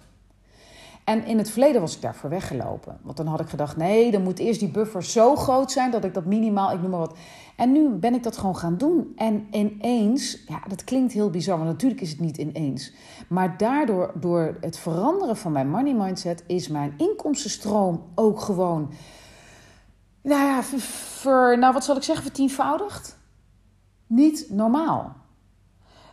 En 1.10 1.26
in 1.26 1.38
het 1.38 1.50
verleden 1.50 1.82
was 1.82 1.96
ik 1.96 2.02
daarvoor 2.02 2.30
weggelopen. 2.30 3.00
Want 3.02 3.18
dan 3.18 3.28
had 3.28 3.40
ik 3.40 3.50
gedacht, 3.50 3.78
nee, 3.78 4.12
dan 4.12 4.24
moet 4.24 4.40
eerst 4.40 4.60
die 4.60 4.70
buffer 4.70 5.04
zo 5.04 5.36
groot 5.36 5.72
zijn 5.72 5.92
dat 5.92 6.04
ik 6.04 6.14
dat 6.14 6.26
minimaal, 6.26 6.72
ik 6.72 6.82
noem 6.82 6.90
maar 6.90 7.00
wat. 7.00 7.18
En 7.56 7.72
nu 7.72 7.90
ben 7.90 8.14
ik 8.14 8.24
dat 8.24 8.38
gewoon 8.38 8.56
gaan 8.56 8.78
doen. 8.78 9.14
En 9.16 9.48
ineens, 9.52 10.44
ja, 10.48 10.62
dat 10.68 10.84
klinkt 10.84 11.14
heel 11.14 11.30
bizar, 11.30 11.58
maar 11.58 11.68
natuurlijk 11.68 12.02
is 12.02 12.10
het 12.10 12.20
niet 12.20 12.38
ineens. 12.38 12.94
Maar 13.28 13.58
daardoor, 13.58 14.12
door 14.16 14.58
het 14.62 14.78
veranderen 14.78 15.38
van 15.38 15.52
mijn 15.52 15.70
money 15.70 15.94
mindset, 15.94 16.44
is 16.48 16.68
mijn 16.68 16.94
inkomstenstroom 16.98 18.04
ook 18.16 18.40
gewoon, 18.40 18.92
nou 20.22 20.46
ja, 20.46 20.64
ver, 20.64 21.58
nou 21.58 21.74
wat 21.74 21.84
zal 21.84 21.96
ik 21.96 22.04
zeggen, 22.04 22.24
vertienvoudigd? 22.24 23.18
Niet 24.08 24.46
normaal. 24.50 25.16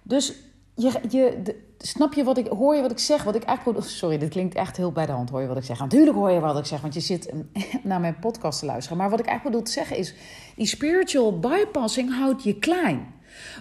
Dus 0.02 0.34
je, 0.74 1.00
je, 1.08 1.40
de, 1.42 1.65
snap 1.78 2.14
je 2.14 2.24
wat 2.24 2.38
ik 2.38 2.46
hoor 2.46 2.74
je 2.74 2.82
wat 2.82 2.90
ik 2.90 2.98
zeg? 2.98 3.22
Wat 3.22 3.34
ik 3.34 3.42
eigenlijk 3.42 3.84
sorry, 3.84 4.18
dit 4.18 4.28
klinkt 4.28 4.54
echt 4.54 4.76
heel 4.76 4.92
bij 4.92 5.06
de 5.06 5.12
hand. 5.12 5.30
Hoor 5.30 5.40
je 5.40 5.46
wat 5.46 5.56
ik 5.56 5.64
zeg? 5.64 5.78
Natuurlijk 5.78 6.16
hoor 6.16 6.30
je 6.30 6.40
wat 6.40 6.58
ik 6.58 6.64
zeg, 6.64 6.80
want 6.80 6.94
je 6.94 7.00
zit 7.00 7.32
naar 7.82 8.00
mijn 8.00 8.18
podcast 8.18 8.58
te 8.58 8.66
luisteren. 8.66 8.98
Maar 8.98 9.10
wat 9.10 9.20
ik 9.20 9.26
eigenlijk 9.26 9.56
bedoel 9.56 9.72
te 9.74 9.80
zeggen 9.80 9.96
is: 9.96 10.14
die 10.56 10.66
spiritual 10.66 11.38
bypassing 11.38 12.14
houdt 12.18 12.42
je 12.42 12.58
klein. 12.58 13.14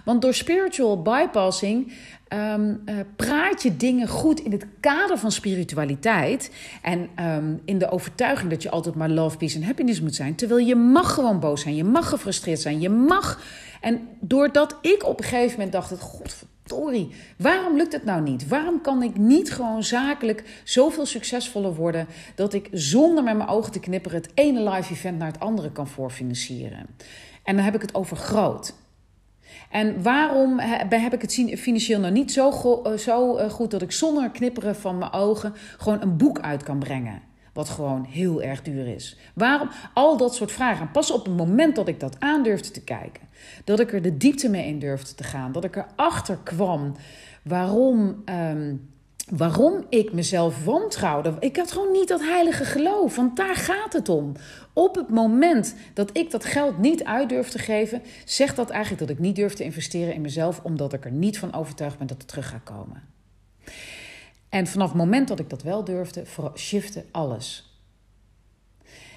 Want 0.04 0.22
door 0.22 0.34
spiritual 0.34 1.02
bypassing 1.02 1.92
um, 2.28 2.82
uh, 2.84 2.94
praat 3.16 3.62
je 3.62 3.76
dingen 3.76 4.08
goed 4.08 4.40
in 4.40 4.52
het 4.52 4.66
kader 4.80 5.18
van 5.18 5.32
spiritualiteit. 5.32 6.50
En 6.82 7.08
um, 7.20 7.60
in 7.64 7.78
de 7.78 7.90
overtuiging 7.90 8.50
dat 8.50 8.62
je 8.62 8.70
altijd 8.70 8.94
maar 8.94 9.10
love, 9.10 9.36
peace 9.36 9.56
en 9.56 9.64
happiness 9.64 10.00
moet 10.00 10.14
zijn. 10.14 10.34
Terwijl 10.34 10.66
je 10.66 10.74
mag 10.74 11.14
gewoon 11.14 11.40
boos 11.40 11.60
zijn, 11.60 11.74
je 11.74 11.84
mag 11.84 12.08
gefrustreerd 12.08 12.60
zijn, 12.60 12.80
je 12.80 12.88
mag. 12.90 13.40
En 13.80 14.08
doordat 14.20 14.76
ik 14.80 15.04
op 15.04 15.18
een 15.18 15.24
gegeven 15.24 15.52
moment 15.52 15.72
dacht: 15.72 16.00
God 16.00 16.44
Tori, 16.66 17.14
waarom 17.38 17.76
lukt 17.76 17.92
het 17.92 18.04
nou 18.04 18.22
niet? 18.22 18.48
Waarom 18.48 18.80
kan 18.80 19.02
ik 19.02 19.16
niet 19.16 19.52
gewoon 19.52 19.82
zakelijk 19.82 20.60
zoveel 20.64 21.06
succesvoller 21.06 21.74
worden 21.74 22.06
dat 22.34 22.54
ik 22.54 22.68
zonder 22.72 23.24
met 23.24 23.36
mijn 23.36 23.48
ogen 23.48 23.72
te 23.72 23.80
knipperen 23.80 24.20
het 24.22 24.30
ene 24.34 24.70
live 24.70 24.92
event 24.92 25.18
naar 25.18 25.32
het 25.32 25.40
andere 25.40 25.72
kan 25.72 25.88
voorfinancieren? 25.88 26.86
En 27.42 27.56
dan 27.56 27.64
heb 27.64 27.74
ik 27.74 27.82
het 27.82 27.94
over 27.94 28.16
groot. 28.16 28.74
En 29.70 30.02
waarom 30.02 30.58
heb 30.88 31.12
ik 31.12 31.22
het 31.22 31.58
financieel 31.58 32.00
nou 32.00 32.12
niet 32.12 32.32
zo, 32.32 32.50
eh, 32.82 33.08
eh, 33.08 33.50
goed 33.50 33.70
dat 33.70 33.82
ik 33.82 33.92
zonder 33.92 34.30
knipperen 34.30 34.76
van 34.76 34.98
mijn 34.98 35.12
ogen 35.12 35.54
gewoon 35.76 36.02
een 36.02 36.16
boek 36.16 36.40
uit 36.40 36.62
kan 36.62 36.78
brengen? 36.78 37.22
Wat 37.56 37.68
gewoon 37.68 38.04
heel 38.04 38.42
erg 38.42 38.62
duur 38.62 38.86
is. 38.86 39.16
Waarom? 39.34 39.68
Al 39.94 40.16
dat 40.16 40.34
soort 40.34 40.52
vragen. 40.52 40.90
pas 40.90 41.10
op 41.10 41.24
het 41.24 41.36
moment 41.36 41.76
dat 41.76 41.88
ik 41.88 42.00
dat 42.00 42.20
aandurfde 42.20 42.70
te 42.70 42.84
kijken, 42.84 43.22
dat 43.64 43.80
ik 43.80 43.92
er 43.92 44.02
de 44.02 44.16
diepte 44.16 44.48
mee 44.48 44.66
in 44.66 44.78
durfde 44.78 45.14
te 45.14 45.24
gaan, 45.24 45.52
dat 45.52 45.64
ik 45.64 45.76
erachter 45.76 46.38
kwam 46.42 46.94
waarom. 47.42 48.22
Um, 48.24 48.94
waarom 49.30 49.84
ik 49.88 50.12
mezelf 50.12 50.64
wantrouwde. 50.64 51.36
Ik 51.40 51.56
had 51.56 51.72
gewoon 51.72 51.92
niet 51.92 52.08
dat 52.08 52.20
heilige 52.20 52.64
geloof, 52.64 53.16
want 53.16 53.36
daar 53.36 53.56
gaat 53.56 53.92
het 53.92 54.08
om. 54.08 54.32
Op 54.72 54.94
het 54.94 55.08
moment 55.08 55.74
dat 55.94 56.10
ik 56.12 56.30
dat 56.30 56.44
geld 56.44 56.78
niet 56.78 57.04
uit 57.04 57.28
durf 57.28 57.48
te 57.48 57.58
geven, 57.58 58.02
zegt 58.24 58.56
dat 58.56 58.70
eigenlijk 58.70 59.00
dat 59.00 59.10
ik 59.10 59.18
niet 59.18 59.36
durf 59.36 59.54
te 59.54 59.64
investeren 59.64 60.14
in 60.14 60.20
mezelf, 60.20 60.60
omdat 60.62 60.92
ik 60.92 61.04
er 61.04 61.12
niet 61.12 61.38
van 61.38 61.54
overtuigd 61.54 61.98
ben 61.98 62.06
dat 62.06 62.18
het 62.18 62.28
terug 62.28 62.48
gaat 62.48 62.62
komen. 62.64 63.15
En 64.48 64.66
vanaf 64.66 64.88
het 64.88 64.96
moment 64.96 65.28
dat 65.28 65.38
ik 65.38 65.50
dat 65.50 65.62
wel 65.62 65.84
durfde, 65.84 66.24
shifte 66.54 67.04
alles. 67.10 67.76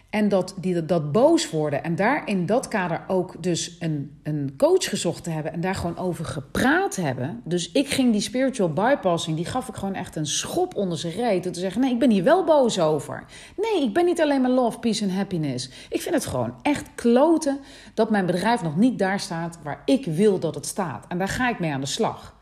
En 0.10 0.30
dat, 0.30 0.54
die, 0.58 0.86
dat 0.86 1.12
boos 1.12 1.50
worden 1.50 1.84
en 1.84 1.96
daar 1.96 2.28
in 2.28 2.46
dat 2.46 2.68
kader 2.68 3.04
ook 3.08 3.44
dus 3.44 3.76
een, 3.80 4.20
een 4.24 4.54
coach 4.58 4.89
gezocht 4.89 5.24
te 5.24 5.30
hebben 5.30 5.54
en 5.54 5.62
daar 5.62 5.76
gewoon 5.76 5.98
over 5.98 6.26
gepraat 6.26 6.96
hebben. 6.96 7.42
Dus 7.44 7.72
ik 7.72 7.89
ging 7.89 8.12
die 8.12 8.22
spiritual 8.22 8.74
bypassing, 8.74 9.36
die 9.36 9.46
gaf 9.46 9.68
ik 9.68 9.76
gewoon 9.76 9.94
echt 9.94 10.15
een 10.15 10.26
schop 10.26 10.76
onder 10.76 10.98
zijn 10.98 11.13
reet. 11.13 11.46
Om 11.46 11.52
te 11.52 11.60
zeggen, 11.60 11.82
nee, 11.82 11.92
ik 11.92 12.00
ben 12.00 12.10
hier 12.10 12.24
wel 12.24 12.44
boos 12.44 12.80
over. 12.80 13.26
Nee, 13.58 13.84
ik 13.84 13.94
ben 13.94 14.06
niet 14.06 14.22
alleen 14.22 14.42
maar 14.42 14.52
love, 14.52 14.80
peace 14.80 15.04
en 15.04 15.12
happiness. 15.12 15.70
Ik 15.89 16.02
vind 16.02 16.15
het 16.15 16.26
gewoon 16.26 16.54
echt 16.62 16.86
kloten 16.96 17.60
dat 17.94 18.10
mijn 18.10 18.26
bedrijf 18.26 18.62
nog 18.62 18.76
niet 18.76 19.00
daar 19.00 19.20
staat 19.20 19.60
waar 19.63 19.82
ik 19.86 20.06
wil 20.06 20.39
dat 20.39 20.56
het 20.56 20.65
staat. 20.65 21.06
En 21.08 21.18
daar 21.18 21.28
ga 21.28 21.50
ik 21.50 21.60
mee 21.60 21.72
aan 21.72 21.82
de 21.82 21.88
slag. 21.88 22.38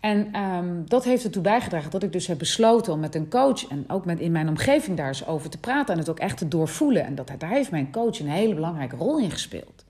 En 0.00 0.40
um, 0.40 0.88
dat 0.88 1.04
heeft 1.04 1.24
ertoe 1.24 1.42
bijgedragen 1.42 1.90
dat 1.90 2.02
ik 2.02 2.12
dus 2.12 2.26
heb 2.26 2.38
besloten 2.38 2.92
om 2.92 3.00
met 3.00 3.14
een 3.14 3.28
coach 3.28 3.68
en 3.68 3.84
ook 3.88 4.04
met 4.04 4.20
in 4.20 4.32
mijn 4.32 4.48
omgeving 4.48 4.96
daar 4.96 5.08
eens 5.08 5.26
over 5.26 5.50
te 5.50 5.58
praten 5.58 5.92
en 5.94 6.00
het 6.00 6.10
ook 6.10 6.18
echt 6.18 6.38
te 6.38 6.48
doorvoelen. 6.48 7.04
En 7.04 7.14
dat, 7.14 7.30
daar 7.38 7.50
heeft 7.50 7.70
mijn 7.70 7.92
coach 7.92 8.20
een 8.20 8.28
hele 8.28 8.54
belangrijke 8.54 8.96
rol 8.96 9.18
in 9.18 9.30
gespeeld. 9.30 9.84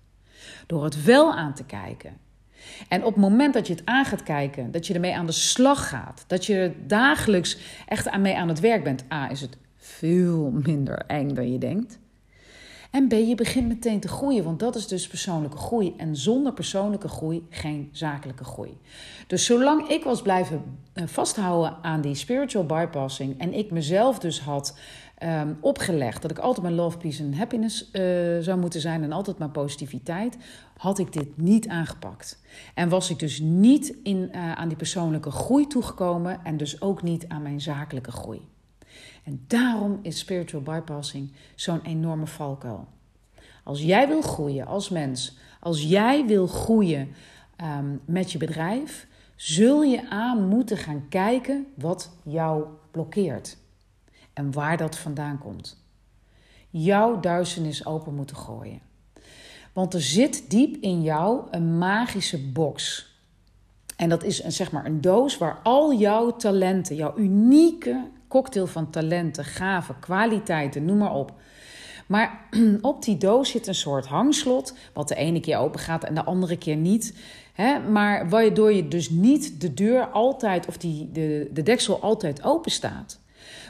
Door 0.67 0.85
het 0.85 1.05
wel 1.05 1.35
aan 1.35 1.55
te 1.55 1.65
kijken. 1.65 2.17
En 2.89 3.05
op 3.05 3.13
het 3.13 3.23
moment 3.23 3.55
dat 3.55 3.67
je 3.67 3.73
het 3.73 3.87
aan 3.87 4.05
gaat 4.05 4.23
kijken, 4.23 4.71
dat 4.71 4.87
je 4.87 4.95
ermee 4.95 5.17
aan 5.17 5.27
de 5.27 5.33
slag 5.33 5.89
gaat, 5.89 6.25
dat 6.27 6.47
je 6.47 6.55
er 6.55 6.75
dagelijks 6.87 7.59
echt 7.87 8.09
aan 8.09 8.21
mee 8.21 8.37
aan 8.37 8.49
het 8.49 8.61
werk 8.61 8.85
bent, 8.85 9.05
A, 9.13 9.31
is 9.31 9.41
het 9.41 9.57
veel 9.77 10.51
minder 10.65 10.99
eng 11.07 11.35
dan 11.35 11.53
je 11.53 11.59
denkt. 11.59 11.99
En 12.91 13.09
B, 13.09 13.13
je 13.13 13.35
begint 13.35 13.69
meteen 13.69 14.01
te 14.01 14.09
groeien, 14.09 14.45
want 14.45 14.59
dat 14.59 14.77
is 14.77 14.87
dus 14.87 15.07
persoonlijke 15.07 15.57
groei. 15.57 15.95
En 15.97 16.17
zonder 16.17 16.53
persoonlijke 16.53 17.09
groei 17.09 17.47
geen 17.51 17.89
zakelijke 17.93 18.45
groei. 18.45 18.79
Dus 19.27 19.45
zolang 19.45 19.89
ik 19.89 20.05
was 20.05 20.23
blijven 20.23 20.63
eh, 20.93 21.07
vasthouden 21.07 21.77
aan 21.83 22.01
die 22.01 22.15
spiritual 22.15 22.67
bypassing 22.67 23.41
en 23.41 23.55
ik 23.55 23.71
mezelf 23.71 24.19
dus 24.19 24.41
had 24.41 24.79
um, 25.23 25.57
opgelegd 25.61 26.23
dat 26.23 26.31
ik 26.31 26.39
altijd 26.39 26.63
mijn 26.63 26.75
love, 26.75 26.99
peace 26.99 27.23
en 27.23 27.35
happiness 27.35 27.91
uh, 27.93 28.03
zou 28.41 28.59
moeten 28.59 28.81
zijn 28.81 29.03
en 29.03 29.13
altijd 29.13 29.39
maar 29.39 29.51
positiviteit, 29.51 30.37
had 30.77 30.99
ik 30.99 31.13
dit 31.13 31.37
niet 31.37 31.69
aangepakt. 31.69 32.43
En 32.75 32.89
was 32.89 33.11
ik 33.11 33.19
dus 33.19 33.41
niet 33.41 33.97
in, 34.03 34.31
uh, 34.33 34.53
aan 34.53 34.69
die 34.69 34.77
persoonlijke 34.77 35.31
groei 35.31 35.67
toegekomen 35.67 36.45
en 36.45 36.57
dus 36.57 36.81
ook 36.81 37.03
niet 37.03 37.29
aan 37.29 37.43
mijn 37.43 37.61
zakelijke 37.61 38.13
groei. 38.13 38.49
En 39.25 39.45
daarom 39.47 39.99
is 40.03 40.19
spiritual 40.19 40.63
bypassing 40.63 41.33
zo'n 41.55 41.83
enorme 41.83 42.27
valkuil. 42.27 42.89
Als 43.65 43.83
jij 43.83 44.09
wil 44.09 44.23
groeien 44.23 44.67
als 44.67 44.89
mens, 44.89 45.37
als 45.61 45.83
jij 45.83 46.27
wil 46.27 46.47
groeien 46.47 47.09
um, 47.63 48.01
met 48.05 48.33
je 48.33 48.39
bedrijf, 48.39 49.07
zul 49.37 49.83
je 49.83 50.11
aan 50.11 50.49
moeten 50.49 50.77
gaan 50.77 51.09
kijken 51.09 51.67
wat 51.75 52.11
jou 52.23 52.65
blokkeert 52.91 53.57
en 54.33 54.53
waar 54.53 54.77
dat 54.77 54.97
vandaan 54.97 55.39
komt. 55.39 55.85
Jouw 56.71 57.21
duisternis 57.21 57.87
open 57.87 58.15
moeten 58.15 58.37
gooien. 58.37 58.81
Want 59.73 59.95
er 59.95 60.03
zit 60.03 60.51
diep 60.51 60.77
in 60.77 61.03
jou 61.03 61.47
een 61.51 61.79
magische 61.79 62.51
box. 62.51 63.09
En 63.97 64.09
dat 64.09 64.23
is 64.23 64.43
een, 64.43 64.53
zeg 64.53 64.73
maar 64.73 64.85
een 64.85 65.01
doos 65.01 65.39
waar 65.39 65.61
al 65.63 65.95
jouw 65.95 66.37
talenten, 66.37 66.97
jouw 66.97 67.17
unieke 67.17 68.09
cocktail 68.31 68.67
van 68.67 68.91
talenten, 68.91 69.45
gaven, 69.45 69.99
kwaliteiten, 70.01 70.85
noem 70.85 70.99
maar 70.99 71.15
op. 71.15 71.33
Maar 72.07 72.41
op 72.81 73.03
die 73.03 73.17
doos 73.17 73.51
zit 73.51 73.67
een 73.67 73.75
soort 73.75 74.07
hangslot, 74.07 74.75
wat 74.93 75.09
de 75.09 75.15
ene 75.15 75.41
keer 75.41 75.59
open 75.59 75.81
gaat 75.81 76.05
en 76.05 76.15
de 76.15 76.25
andere 76.25 76.57
keer 76.57 76.77
niet. 76.77 77.15
Maar 77.91 78.29
waardoor 78.29 78.73
je 78.73 78.89
dus 78.89 79.11
niet 79.11 79.61
de 79.61 79.75
deur 79.75 80.07
altijd, 80.07 80.67
of 80.67 80.77
die, 80.77 81.11
de, 81.13 81.49
de 81.53 81.63
deksel 81.63 82.01
altijd 82.01 82.43
open 82.43 82.71
staat. 82.71 83.21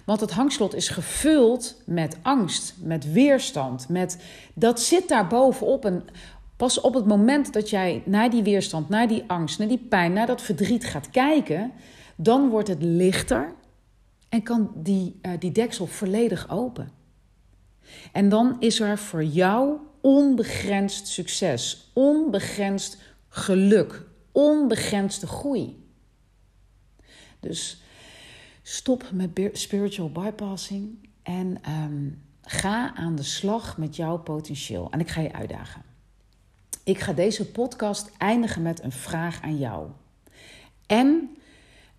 Want 0.05 0.21
het 0.21 0.31
hangslot 0.31 0.75
is 0.75 0.89
gevuld 0.89 1.83
met 1.87 2.17
angst, 2.23 2.75
met 2.83 3.13
weerstand. 3.13 3.89
Met, 3.89 4.19
dat 4.55 4.81
zit 4.81 5.09
daar 5.09 5.27
bovenop. 5.27 5.85
En 5.85 6.05
pas 6.57 6.81
op 6.81 6.95
het 6.95 7.07
moment 7.07 7.53
dat 7.53 7.71
jij 7.71 8.03
naar 8.05 8.31
die 8.31 8.43
weerstand, 8.43 8.89
naar 8.89 9.09
die 9.09 9.25
angst, 9.27 9.59
naar 9.59 9.69
die 9.69 9.87
pijn, 9.89 10.13
naar 10.13 10.27
dat 10.27 10.43
verdriet 10.43 10.85
gaat 10.85 11.11
kijken, 11.11 11.73
dan 12.17 12.49
wordt 12.49 12.69
het 12.69 12.83
lichter 12.83 13.53
en 14.31 14.43
kan 14.43 14.71
die, 14.75 15.19
uh, 15.23 15.33
die 15.39 15.53
deksel 15.53 15.87
volledig 15.87 16.51
open. 16.51 16.91
En 18.13 18.29
dan 18.29 18.57
is 18.61 18.81
er 18.81 18.99
voor 18.99 19.25
jou 19.25 19.79
onbegrensd 20.01 21.07
succes, 21.07 21.91
onbegrensd 21.95 22.99
geluk, 23.29 24.07
onbegrensde 24.33 25.27
groei. 25.27 25.85
Dus 27.41 27.83
Stop 28.73 29.11
met 29.13 29.51
spiritual 29.53 30.11
bypassing 30.11 31.09
en 31.23 31.57
um, 31.69 32.23
ga 32.43 32.95
aan 32.95 33.15
de 33.15 33.23
slag 33.23 33.79
met 33.79 33.97
jouw 33.97 34.19
potentieel. 34.19 34.91
En 34.91 35.01
ik 35.01 35.09
ga 35.09 35.21
je 35.21 35.33
uitdagen. 35.33 35.83
Ik 36.85 36.99
ga 36.99 37.13
deze 37.13 37.51
podcast 37.51 38.11
eindigen 38.19 38.63
met 38.63 38.83
een 38.83 38.93
vraag 38.93 39.43
aan 39.43 39.59
jou. 39.59 39.89
En 40.87 41.37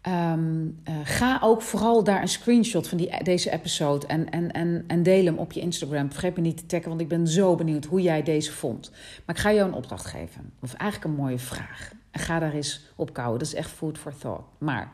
um, 0.07 0.79
uh, 0.89 0.95
ga 1.03 1.39
ook 1.43 1.61
vooral 1.61 2.03
daar 2.03 2.21
een 2.21 2.27
screenshot 2.27 2.87
van 2.87 2.97
die, 2.97 3.23
deze 3.23 3.51
episode 3.51 4.07
en, 4.07 4.29
en, 4.29 4.51
en, 4.51 4.83
en 4.87 5.03
deel 5.03 5.25
hem 5.25 5.37
op 5.37 5.51
je 5.51 5.59
Instagram. 5.59 6.11
Vergeet 6.11 6.35
me 6.35 6.41
niet 6.41 6.57
te 6.57 6.65
taggen, 6.65 6.89
want 6.89 7.01
ik 7.01 7.07
ben 7.07 7.27
zo 7.27 7.55
benieuwd 7.55 7.85
hoe 7.85 8.01
jij 8.01 8.23
deze 8.23 8.51
vond. 8.51 8.91
Maar 9.25 9.35
ik 9.35 9.41
ga 9.41 9.53
jou 9.53 9.67
een 9.67 9.75
opdracht 9.75 10.05
geven. 10.05 10.53
Of 10.61 10.73
eigenlijk 10.73 11.11
een 11.11 11.23
mooie 11.23 11.39
vraag. 11.39 11.91
En 12.11 12.19
ga 12.19 12.39
daar 12.39 12.53
eens 12.53 12.81
op 12.95 13.13
kouwen. 13.13 13.39
Dat 13.39 13.47
is 13.47 13.53
echt 13.53 13.69
food 13.69 13.97
for 13.97 14.17
thought. 14.17 14.43
Maar 14.57 14.91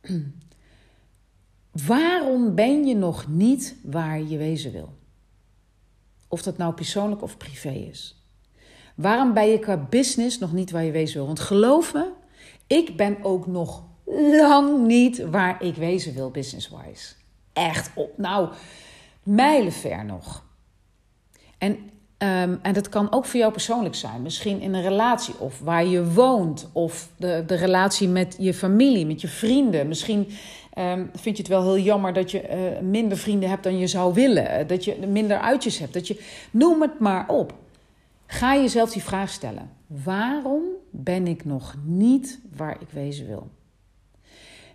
Waarom 1.86 2.54
ben 2.54 2.86
je 2.86 2.94
nog 2.94 3.28
niet 3.28 3.76
waar 3.82 4.22
je 4.22 4.36
wezen 4.36 4.72
wil? 4.72 4.96
Of 6.28 6.42
dat 6.42 6.56
nou 6.56 6.74
persoonlijk 6.74 7.22
of 7.22 7.36
privé 7.36 7.70
is. 7.70 8.22
Waarom 8.94 9.32
ben 9.32 9.46
je 9.46 9.58
qua 9.58 9.76
business 9.76 10.38
nog 10.38 10.52
niet 10.52 10.70
waar 10.70 10.84
je 10.84 10.90
wezen 10.90 11.16
wil? 11.16 11.26
Want 11.26 11.40
geloof 11.40 11.92
me, 11.92 12.10
ik 12.66 12.96
ben 12.96 13.16
ook 13.22 13.46
nog 13.46 13.84
lang 14.16 14.86
niet 14.86 15.28
waar 15.30 15.62
ik 15.62 15.74
wezen 15.74 16.14
wil, 16.14 16.30
business-wise. 16.30 17.14
Echt 17.52 17.90
op, 17.94 18.10
nou, 18.16 18.48
mijlenver 19.22 20.04
nog. 20.04 20.44
En, 21.58 21.72
um, 21.72 22.58
en 22.62 22.72
dat 22.72 22.88
kan 22.88 23.12
ook 23.12 23.24
voor 23.24 23.40
jou 23.40 23.52
persoonlijk 23.52 23.94
zijn. 23.94 24.22
Misschien 24.22 24.60
in 24.60 24.74
een 24.74 24.82
relatie 24.82 25.38
of 25.38 25.60
waar 25.60 25.86
je 25.86 26.12
woont. 26.12 26.68
Of 26.72 27.08
de, 27.16 27.42
de 27.46 27.54
relatie 27.54 28.08
met 28.08 28.36
je 28.38 28.54
familie, 28.54 29.06
met 29.06 29.20
je 29.20 29.28
vrienden. 29.28 29.88
Misschien 29.88 30.28
Um, 30.78 31.10
vind 31.14 31.36
je 31.36 31.42
het 31.42 31.52
wel 31.52 31.62
heel 31.62 31.78
jammer 31.78 32.12
dat 32.12 32.30
je 32.30 32.42
uh, 32.48 32.80
minder 32.88 33.18
vrienden 33.18 33.48
hebt 33.48 33.62
dan 33.62 33.78
je 33.78 33.86
zou 33.86 34.14
willen? 34.14 34.66
Dat 34.66 34.84
je 34.84 35.06
minder 35.06 35.38
uitjes 35.38 35.78
hebt? 35.78 35.92
Dat 35.92 36.06
je, 36.06 36.24
noem 36.50 36.82
het 36.82 36.98
maar 36.98 37.28
op. 37.28 37.54
Ga 38.26 38.56
jezelf 38.56 38.92
die 38.92 39.02
vraag 39.02 39.30
stellen. 39.30 39.70
Waarom 39.86 40.62
ben 40.90 41.26
ik 41.26 41.44
nog 41.44 41.74
niet 41.84 42.40
waar 42.56 42.76
ik 42.80 42.88
wezen 42.90 43.26
wil? 43.26 43.50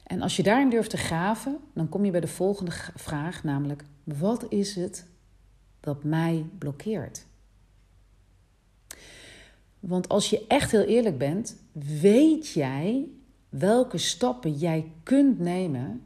En 0.03 0.21
als 0.21 0.35
je 0.35 0.43
daarin 0.43 0.69
durft 0.69 0.89
te 0.89 0.97
graven, 0.97 1.57
dan 1.73 1.89
kom 1.89 2.05
je 2.05 2.11
bij 2.11 2.19
de 2.19 2.27
volgende 2.27 2.71
vraag, 2.95 3.43
namelijk: 3.43 3.83
wat 4.03 4.45
is 4.49 4.75
het 4.75 5.07
dat 5.79 6.03
mij 6.03 6.45
blokkeert? 6.57 7.25
Want 9.79 10.09
als 10.09 10.29
je 10.29 10.45
echt 10.47 10.71
heel 10.71 10.83
eerlijk 10.83 11.17
bent, 11.17 11.55
weet 12.01 12.49
jij 12.49 13.07
welke 13.49 13.97
stappen 13.97 14.53
jij 14.53 14.91
kunt 15.03 15.39
nemen, 15.39 16.03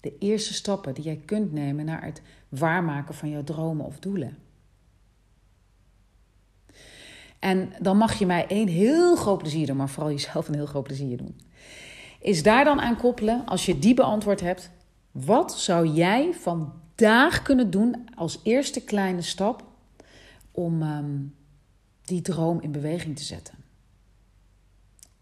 de 0.00 0.18
eerste 0.18 0.54
stappen 0.54 0.94
die 0.94 1.04
jij 1.04 1.22
kunt 1.24 1.52
nemen 1.52 1.84
naar 1.84 2.04
het 2.04 2.22
waarmaken 2.48 3.14
van 3.14 3.28
jouw 3.28 3.44
dromen 3.44 3.86
of 3.86 3.98
doelen. 3.98 4.38
En 7.38 7.72
dan 7.80 7.96
mag 7.96 8.18
je 8.18 8.26
mij 8.26 8.46
één 8.46 8.68
heel 8.68 9.16
groot 9.16 9.38
plezier 9.38 9.66
doen, 9.66 9.76
maar 9.76 9.88
vooral 9.88 10.12
jezelf 10.12 10.48
een 10.48 10.54
heel 10.54 10.66
groot 10.66 10.82
plezier 10.82 11.16
doen. 11.16 11.40
Is 12.22 12.42
daar 12.42 12.64
dan 12.64 12.80
aan 12.80 12.96
koppelen, 12.96 13.46
als 13.46 13.66
je 13.66 13.78
die 13.78 13.94
beantwoord 13.94 14.40
hebt, 14.40 14.70
wat 15.10 15.58
zou 15.58 15.86
jij 15.86 16.34
vandaag 16.34 17.42
kunnen 17.42 17.70
doen 17.70 18.08
als 18.14 18.40
eerste 18.42 18.80
kleine 18.80 19.22
stap 19.22 19.64
om 20.50 20.82
um, 20.82 21.34
die 22.04 22.22
droom 22.22 22.60
in 22.60 22.72
beweging 22.72 23.16
te 23.16 23.24
zetten? 23.24 23.62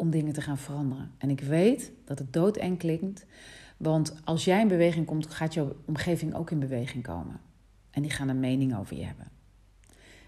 om 0.01 0.11
dingen 0.11 0.33
te 0.33 0.41
gaan 0.41 0.59
veranderen. 0.59 1.13
En 1.19 1.31
ik 1.31 1.41
weet 1.41 1.93
dat 2.05 2.19
het 2.19 2.33
doodeng 2.33 2.79
klinkt, 2.79 3.27
want 3.77 4.15
als 4.25 4.45
jij 4.45 4.61
in 4.61 4.69
beweging 4.69 5.07
komt, 5.07 5.27
gaat 5.27 5.55
jouw 5.55 5.77
omgeving 5.85 6.35
ook 6.35 6.51
in 6.51 6.59
beweging 6.59 7.03
komen. 7.03 7.41
En 7.91 8.03
die 8.03 8.11
gaan 8.11 8.29
een 8.29 8.41
mening 8.41 8.79
over 8.79 8.97
je 8.97 9.05
hebben. 9.05 9.31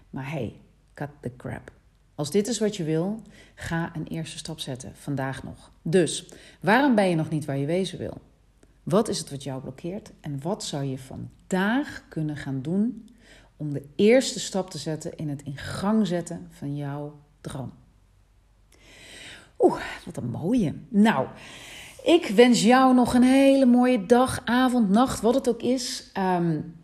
Maar 0.09 0.31
hey, 0.31 0.55
cut 0.93 1.09
the 1.21 1.35
crap. 1.37 1.71
Als 2.15 2.31
dit 2.31 2.47
is 2.47 2.59
wat 2.59 2.75
je 2.75 2.83
wil, 2.83 3.21
ga 3.55 3.91
een 3.95 4.07
eerste 4.07 4.37
stap 4.37 4.59
zetten, 4.59 4.91
vandaag 4.95 5.43
nog. 5.43 5.71
Dus, 5.81 6.25
waarom 6.59 6.95
ben 6.95 7.09
je 7.09 7.15
nog 7.15 7.29
niet 7.29 7.45
waar 7.45 7.57
je 7.57 7.65
wezen 7.65 7.97
wil? 7.97 8.21
Wat 8.83 9.07
is 9.07 9.19
het 9.19 9.29
wat 9.29 9.43
jou 9.43 9.61
blokkeert? 9.61 10.11
En 10.21 10.41
wat 10.41 10.63
zou 10.63 10.83
je 10.83 10.97
vandaag 10.97 12.03
kunnen 12.09 12.37
gaan 12.37 12.61
doen 12.61 13.09
om 13.57 13.73
de 13.73 13.85
eerste 13.95 14.39
stap 14.39 14.69
te 14.69 14.77
zetten 14.77 15.17
in 15.17 15.29
het 15.29 15.41
in 15.41 15.57
gang 15.57 16.07
zetten 16.07 16.47
van 16.49 16.75
jouw 16.75 17.19
droom? 17.41 17.71
Oeh, 19.59 19.81
wat 20.05 20.17
een 20.17 20.29
mooie. 20.29 20.75
Nou, 20.89 21.27
ik 22.03 22.27
wens 22.27 22.63
jou 22.63 22.93
nog 22.93 23.13
een 23.13 23.23
hele 23.23 23.65
mooie 23.65 24.05
dag, 24.05 24.41
avond, 24.45 24.89
nacht, 24.89 25.21
wat 25.21 25.33
het 25.33 25.49
ook 25.49 25.61
is. 25.61 26.11
Um, 26.17 26.75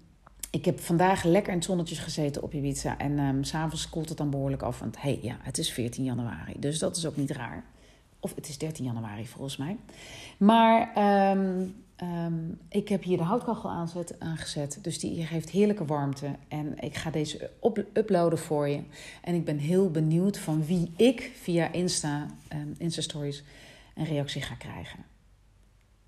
ik 0.52 0.66
heb 0.66 0.80
vandaag 0.80 1.24
lekker 1.24 1.52
in 1.52 1.58
het 1.58 1.68
zonnetje 1.68 1.96
gezeten 1.96 2.44
op 2.44 2.54
Ibiza. 2.54 2.98
En 2.98 3.20
um, 3.20 3.44
s'avonds 3.44 3.90
koelt 3.90 4.10
het 4.10 4.18
dan 4.18 4.30
behoorlijk 4.30 4.62
af. 4.62 4.80
Want 4.80 5.02
hey, 5.02 5.20
ja, 5.22 5.38
het 5.42 5.58
is 5.58 5.72
14 5.72 6.04
januari. 6.04 6.54
Dus 6.58 6.80
dat 6.80 6.98
is 6.98 7.06
ook 7.06 7.16
niet 7.16 7.32
raar. 7.32 7.64
Of 8.20 8.36
het 8.36 8.50
is 8.50 8.58
13 8.58 8.86
januari 8.86 9.28
volgens 9.28 9.58
mij. 9.58 9.78
Maar 10.38 10.92
um, 11.32 11.76
Um, 12.04 12.60
ik 12.70 12.90
heb 12.90 13.04
hier 13.04 13.18
de 13.18 13.24
houtkachel 13.24 13.88
aangezet, 14.20 14.80
dus 14.82 15.00
die 15.00 15.26
geeft 15.26 15.50
heerlijke 15.50 15.86
warmte. 15.86 16.36
En 16.48 16.80
ik 16.80 16.96
ga 16.96 17.10
deze 17.12 17.50
uploaden 17.94 18.40
voor 18.40 18.68
je. 18.68 18.82
En 19.22 19.36
ik 19.36 19.46
ben 19.46 19.58
heel 19.58 19.92
benieuwd 19.92 20.38
van 20.38 20.66
wie 20.66 20.92
ik 20.96 21.32
via 21.42 21.72
Insta, 21.72 22.28
Insta 22.78 23.02
Stories 23.02 23.44
een 23.96 24.06
reactie 24.06 24.42
ga 24.42 24.56
krijgen. 24.56 25.06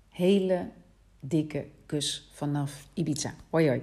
Hele 0.08 0.68
dikke 1.20 1.66
kus 1.86 2.30
vanaf 2.32 2.86
Ibiza. 2.94 3.34
Hoi 3.50 3.66
hoi. 3.66 3.82